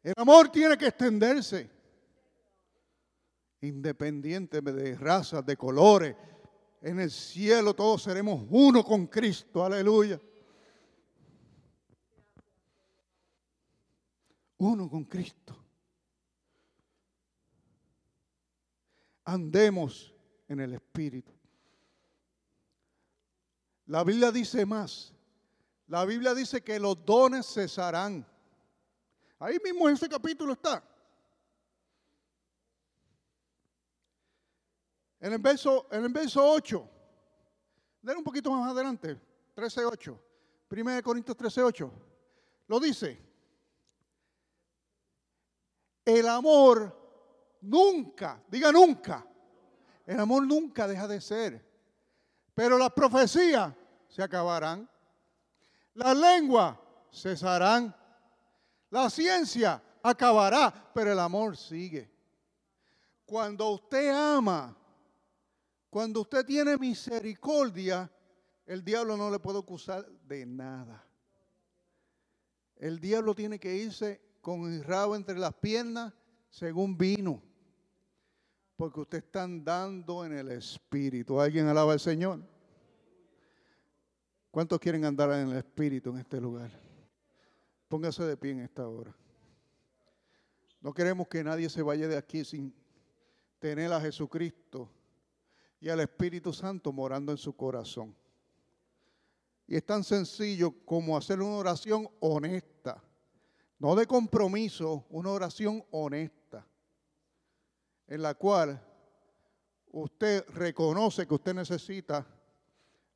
El 0.01 0.15
amor 0.17 0.49
tiene 0.49 0.77
que 0.77 0.87
extenderse. 0.87 1.69
Independiente 3.61 4.59
de 4.59 4.95
razas, 4.95 5.45
de 5.45 5.55
colores. 5.55 6.15
En 6.81 6.99
el 6.99 7.11
cielo 7.11 7.75
todos 7.75 8.01
seremos 8.01 8.43
uno 8.49 8.83
con 8.83 9.05
Cristo. 9.05 9.63
Aleluya. 9.63 10.19
uno 14.59 14.89
con 14.89 15.05
Cristo. 15.05 15.55
Andemos 19.25 20.13
en 20.47 20.59
el 20.59 20.73
Espíritu. 20.73 21.38
La 23.89 24.03
Biblia 24.03 24.31
dice 24.31 24.67
más. 24.67 25.11
La 25.87 26.05
Biblia 26.05 26.35
dice 26.35 26.61
que 26.61 26.79
los 26.79 27.03
dones 27.03 27.47
cesarán. 27.47 28.23
Ahí 29.39 29.57
mismo 29.63 29.89
en 29.89 29.95
ese 29.95 30.07
capítulo 30.07 30.53
está. 30.53 30.83
En 35.19 35.33
el 35.33 35.39
verso, 35.39 35.87
en 35.91 36.03
el 36.03 36.13
verso 36.13 36.39
8. 36.39 36.89
Den 38.03 38.17
un 38.17 38.23
poquito 38.23 38.51
más 38.51 38.71
adelante. 38.71 39.19
13.8. 39.55 40.19
1 40.69 41.03
Corintios 41.03 41.35
13.8. 41.35 41.91
Lo 42.67 42.79
dice. 42.79 43.19
El 46.05 46.27
amor 46.27 47.57
nunca, 47.61 48.39
diga 48.47 48.71
nunca, 48.71 49.25
el 50.05 50.19
amor 50.19 50.45
nunca 50.45 50.87
deja 50.87 51.07
de 51.07 51.19
ser. 51.19 51.69
Pero 52.53 52.77
las 52.77 52.91
profecías 52.91 53.73
se 54.09 54.23
acabarán. 54.23 54.89
Las 55.93 56.17
lenguas 56.17 56.77
cesarán. 57.11 57.95
La 58.89 59.09
ciencia 59.09 59.81
acabará, 60.01 60.91
pero 60.93 61.11
el 61.11 61.19
amor 61.19 61.55
sigue. 61.55 62.09
Cuando 63.25 63.69
usted 63.69 64.09
ama, 64.09 64.75
cuando 65.89 66.21
usted 66.21 66.45
tiene 66.45 66.77
misericordia, 66.77 68.11
el 68.65 68.83
diablo 68.83 69.15
no 69.15 69.29
le 69.29 69.39
puede 69.39 69.59
acusar 69.59 70.07
de 70.27 70.45
nada. 70.45 71.05
El 72.75 72.99
diablo 72.99 73.35
tiene 73.35 73.59
que 73.59 73.75
irse 73.75 74.21
con 74.41 74.71
el 74.71 74.83
rabo 74.83 75.15
entre 75.15 75.37
las 75.37 75.53
piernas 75.53 76.13
según 76.49 76.97
vino. 76.97 77.43
Porque 78.75 79.01
usted 79.01 79.17
está 79.19 79.43
andando 79.43 80.25
en 80.25 80.33
el 80.33 80.49
Espíritu. 80.51 81.39
¿Alguien 81.39 81.67
alaba 81.67 81.93
al 81.93 81.99
Señor? 81.99 82.39
¿Cuántos 84.51 84.79
quieren 84.79 85.05
andar 85.05 85.31
en 85.31 85.49
el 85.49 85.57
Espíritu 85.57 86.11
en 86.11 86.17
este 86.19 86.39
lugar? 86.41 86.71
Póngase 87.87 88.23
de 88.23 88.37
pie 88.37 88.51
en 88.51 88.61
esta 88.61 88.87
hora. 88.87 89.15
No 90.81 90.93
queremos 90.93 91.27
que 91.27 91.43
nadie 91.43 91.69
se 91.69 91.81
vaya 91.81 92.07
de 92.07 92.17
aquí 92.17 92.43
sin 92.43 92.73
tener 93.59 93.91
a 93.91 93.99
Jesucristo 93.99 94.89
y 95.79 95.89
al 95.89 95.99
Espíritu 95.99 96.53
Santo 96.53 96.91
morando 96.91 97.31
en 97.31 97.37
su 97.37 97.55
corazón. 97.55 98.15
Y 99.67 99.75
es 99.75 99.85
tan 99.85 100.03
sencillo 100.03 100.73
como 100.85 101.15
hacer 101.15 101.41
una 101.41 101.57
oración 101.57 102.09
honesta 102.19 103.03
no 103.79 103.95
de 103.95 104.05
compromiso, 104.05 105.05
una 105.09 105.31
oración 105.31 105.83
honesta, 105.91 106.67
en 108.07 108.21
la 108.21 108.35
cual 108.35 108.85
usted 109.91 110.45
reconoce 110.49 111.25
que 111.25 111.33
usted 111.33 111.53
necesita 111.53 112.27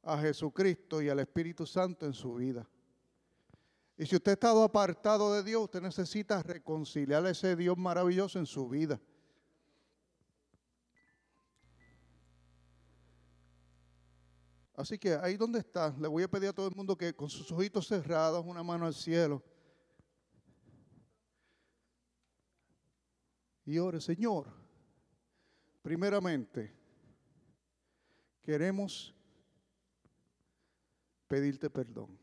a 0.03 0.17
Jesucristo 0.17 1.01
y 1.01 1.09
al 1.09 1.19
Espíritu 1.19 1.65
Santo 1.65 2.05
en 2.05 2.13
su 2.13 2.35
vida. 2.35 2.67
Y 3.97 4.05
si 4.05 4.15
usted 4.15 4.31
ha 4.31 4.33
estado 4.33 4.63
apartado 4.63 5.33
de 5.33 5.43
Dios, 5.43 5.63
usted 5.63 5.81
necesita 5.81 6.41
reconciliar 6.43 7.25
a 7.25 7.29
ese 7.29 7.55
Dios 7.55 7.77
maravilloso 7.77 8.39
en 8.39 8.45
su 8.45 8.67
vida. 8.67 8.99
Así 14.75 14.97
que 14.97 15.13
ahí 15.13 15.37
donde 15.37 15.59
está, 15.59 15.95
le 15.99 16.07
voy 16.07 16.23
a 16.23 16.27
pedir 16.27 16.49
a 16.49 16.53
todo 16.53 16.67
el 16.67 16.75
mundo 16.75 16.97
que 16.97 17.15
con 17.15 17.29
sus 17.29 17.51
ojitos 17.51 17.87
cerrados, 17.87 18.43
una 18.45 18.63
mano 18.63 18.87
al 18.87 18.93
cielo, 18.95 19.43
y 23.65 23.77
ore, 23.77 24.01
Señor, 24.01 24.47
primeramente, 25.81 26.75
queremos 28.41 29.12
pedirte 31.33 31.67
perdón 31.67 32.15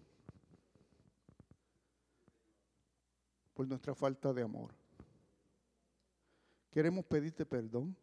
por 3.55 3.67
nuestra 3.67 3.93
falta 3.93 4.33
de 4.33 4.41
amor. 4.41 4.73
Queremos 6.71 7.05
pedirte 7.07 7.45
perdón 7.45 7.97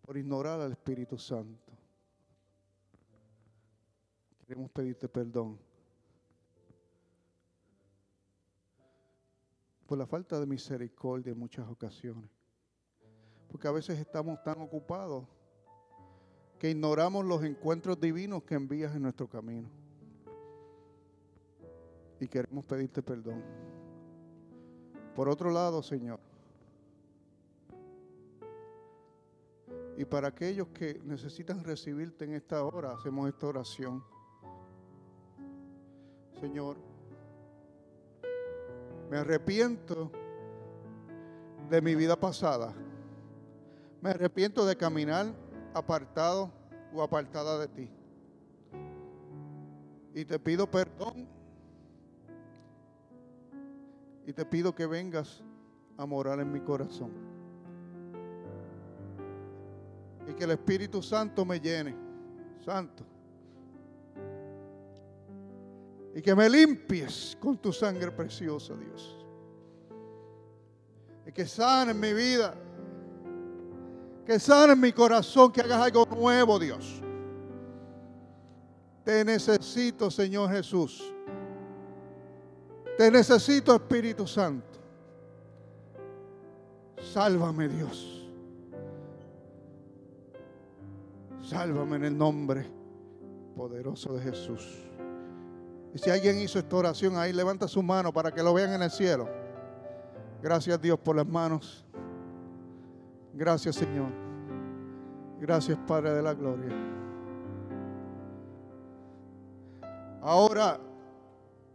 por 0.00 0.16
ignorar 0.16 0.62
al 0.62 0.72
Espíritu 0.72 1.18
Santo. 1.18 1.70
Queremos 4.46 4.70
pedirte 4.70 5.06
perdón 5.08 5.60
por 9.84 9.98
la 9.98 10.06
falta 10.06 10.40
de 10.40 10.46
misericordia 10.46 11.32
en 11.32 11.38
muchas 11.38 11.68
ocasiones. 11.68 12.30
Porque 13.46 13.68
a 13.68 13.72
veces 13.72 13.98
estamos 13.98 14.42
tan 14.42 14.58
ocupados 14.62 15.35
que 16.58 16.70
ignoramos 16.70 17.24
los 17.24 17.42
encuentros 17.44 18.00
divinos 18.00 18.42
que 18.44 18.54
envías 18.54 18.94
en 18.94 19.02
nuestro 19.02 19.28
camino. 19.28 19.68
Y 22.18 22.28
queremos 22.28 22.64
pedirte 22.64 23.02
perdón. 23.02 23.42
Por 25.14 25.28
otro 25.28 25.50
lado, 25.50 25.82
Señor, 25.82 26.20
y 29.98 30.04
para 30.04 30.28
aquellos 30.28 30.68
que 30.68 31.00
necesitan 31.04 31.64
recibirte 31.64 32.26
en 32.26 32.34
esta 32.34 32.62
hora, 32.62 32.92
hacemos 32.92 33.28
esta 33.28 33.46
oración. 33.46 34.04
Señor, 36.38 36.76
me 39.10 39.16
arrepiento 39.16 40.10
de 41.70 41.80
mi 41.80 41.94
vida 41.94 42.18
pasada. 42.18 42.74
Me 44.02 44.10
arrepiento 44.10 44.66
de 44.66 44.76
caminar 44.76 45.34
apartado 45.78 46.50
o 46.92 47.02
apartada 47.02 47.58
de 47.58 47.68
ti. 47.68 47.90
Y 50.14 50.24
te 50.24 50.38
pido 50.38 50.70
perdón. 50.70 51.28
Y 54.26 54.32
te 54.32 54.44
pido 54.44 54.74
que 54.74 54.86
vengas 54.86 55.42
a 55.96 56.06
morar 56.06 56.40
en 56.40 56.50
mi 56.50 56.60
corazón. 56.60 57.12
Y 60.28 60.32
que 60.34 60.44
el 60.44 60.50
Espíritu 60.52 61.02
Santo 61.02 61.44
me 61.44 61.60
llene. 61.60 61.94
Santo 62.64 63.04
y 66.16 66.22
que 66.22 66.34
me 66.34 66.48
limpies 66.48 67.36
con 67.38 67.58
tu 67.58 67.70
sangre 67.74 68.10
preciosa, 68.10 68.74
Dios. 68.74 69.18
Y 71.26 71.30
que 71.30 71.44
sane 71.44 71.92
mi 71.92 72.14
vida, 72.14 72.54
que 74.26 74.40
sane 74.40 74.74
mi 74.74 74.92
corazón, 74.92 75.52
que 75.52 75.60
hagas 75.60 75.80
algo 75.80 76.04
nuevo, 76.06 76.58
Dios. 76.58 77.00
Te 79.04 79.24
necesito, 79.24 80.10
Señor 80.10 80.50
Jesús. 80.50 81.14
Te 82.98 83.08
necesito, 83.08 83.76
Espíritu 83.76 84.26
Santo. 84.26 84.80
Sálvame, 87.12 87.68
Dios. 87.68 88.28
Sálvame 91.40 91.96
en 91.96 92.04
el 92.06 92.18
nombre 92.18 92.66
poderoso 93.56 94.12
de 94.14 94.22
Jesús. 94.22 94.82
Y 95.94 95.98
si 95.98 96.10
alguien 96.10 96.40
hizo 96.40 96.58
esta 96.58 96.74
oración 96.74 97.16
ahí, 97.16 97.32
levanta 97.32 97.68
su 97.68 97.80
mano 97.80 98.12
para 98.12 98.32
que 98.32 98.42
lo 98.42 98.52
vean 98.52 98.72
en 98.72 98.82
el 98.82 98.90
cielo. 98.90 99.28
Gracias 100.42 100.80
Dios 100.82 100.98
por 100.98 101.14
las 101.14 101.26
manos. 101.26 101.85
Gracias 103.36 103.76
Señor. 103.76 104.08
Gracias 105.38 105.78
Padre 105.86 106.12
de 106.12 106.22
la 106.22 106.32
Gloria. 106.32 106.72
Ahora, 110.22 110.80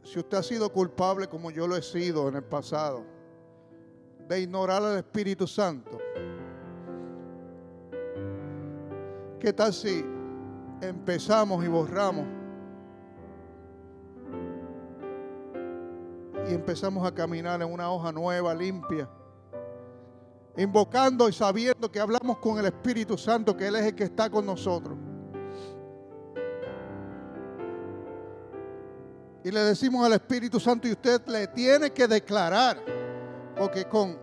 si 0.03 0.17
usted 0.17 0.39
ha 0.39 0.43
sido 0.43 0.73
culpable 0.73 1.27
como 1.27 1.51
yo 1.51 1.67
lo 1.67 1.77
he 1.77 1.83
sido 1.83 2.27
en 2.27 2.35
el 2.35 2.43
pasado, 2.43 3.05
de 4.27 4.39
ignorar 4.41 4.81
al 4.81 4.97
Espíritu 4.97 5.45
Santo, 5.45 5.99
¿qué 9.39 9.53
tal 9.53 9.71
si 9.71 10.03
empezamos 10.81 11.63
y 11.63 11.67
borramos 11.67 12.25
y 16.49 16.55
empezamos 16.55 17.05
a 17.07 17.13
caminar 17.13 17.61
en 17.61 17.71
una 17.71 17.91
hoja 17.91 18.11
nueva, 18.11 18.55
limpia? 18.55 19.07
Invocando 20.57 21.29
y 21.29 21.33
sabiendo 21.33 21.91
que 21.91 21.99
hablamos 21.99 22.37
con 22.39 22.59
el 22.59 22.65
Espíritu 22.65 23.17
Santo, 23.17 23.55
que 23.55 23.67
Él 23.67 23.75
es 23.75 23.85
el 23.85 23.95
que 23.95 24.03
está 24.03 24.29
con 24.29 24.45
nosotros. 24.45 24.97
Y 29.43 29.51
le 29.51 29.61
decimos 29.61 30.05
al 30.05 30.13
Espíritu 30.13 30.59
Santo 30.59 30.87
y 30.87 30.91
usted 30.91 31.21
le 31.27 31.47
tiene 31.47 31.91
que 31.91 32.07
declarar, 32.07 32.77
porque 33.57 33.85
con, 33.85 34.17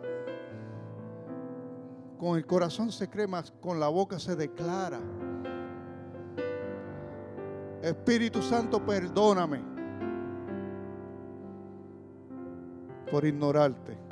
con 2.18 2.36
el 2.36 2.46
corazón 2.46 2.92
se 2.92 3.08
cree 3.08 3.26
más, 3.26 3.52
con 3.60 3.80
la 3.80 3.88
boca 3.88 4.18
se 4.18 4.36
declara. 4.36 5.00
Espíritu 7.82 8.42
Santo, 8.42 8.84
perdóname 8.84 9.60
por 13.10 13.24
ignorarte. 13.24 14.07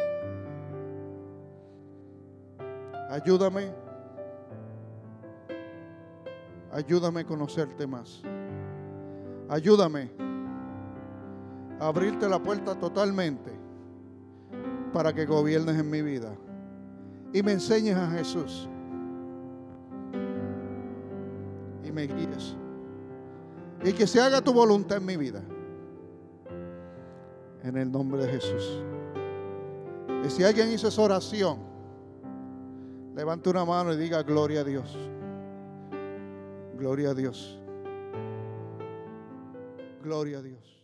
Ayúdame. 3.11 3.73
Ayúdame 6.73 7.21
a 7.21 7.25
conocerte 7.25 7.87
más. 7.87 8.23
Ayúdame 9.49 10.11
a 11.79 11.87
abrirte 11.87 12.29
la 12.29 12.43
puerta 12.43 12.75
totalmente 12.75 13.53
para 14.93 15.13
que 15.13 15.25
gobiernes 15.25 15.79
en 15.79 15.91
mi 15.91 16.03
vida 16.03 16.33
y 17.33 17.43
me 17.43 17.53
enseñes 17.53 17.97
a 17.97 18.11
Jesús 18.11 18.69
y 21.85 21.93
me 21.93 22.07
guíes 22.07 22.57
y 23.85 23.93
que 23.93 24.07
se 24.07 24.21
haga 24.21 24.41
tu 24.41 24.53
voluntad 24.53 24.99
en 24.99 25.07
mi 25.07 25.17
vida 25.17 25.43
en 27.63 27.77
el 27.77 27.91
nombre 27.91 28.25
de 28.25 28.33
Jesús. 28.33 28.81
Y 30.25 30.31
si 30.31 30.45
alguien 30.45 30.73
hizo 30.73 30.89
esa 30.89 31.03
oración, 31.03 31.59
levante 33.17 33.49
una 33.49 33.65
mano 33.65 33.95
y 33.95 33.97
diga 33.97 34.23
gloria 34.23 34.61
a 34.61 34.65
Dios. 34.65 34.95
Gloria 36.77 37.11
a 37.11 37.15
Dios. 37.15 37.59
Gloria 40.05 40.39
a 40.39 40.43
Dios. 40.43 40.76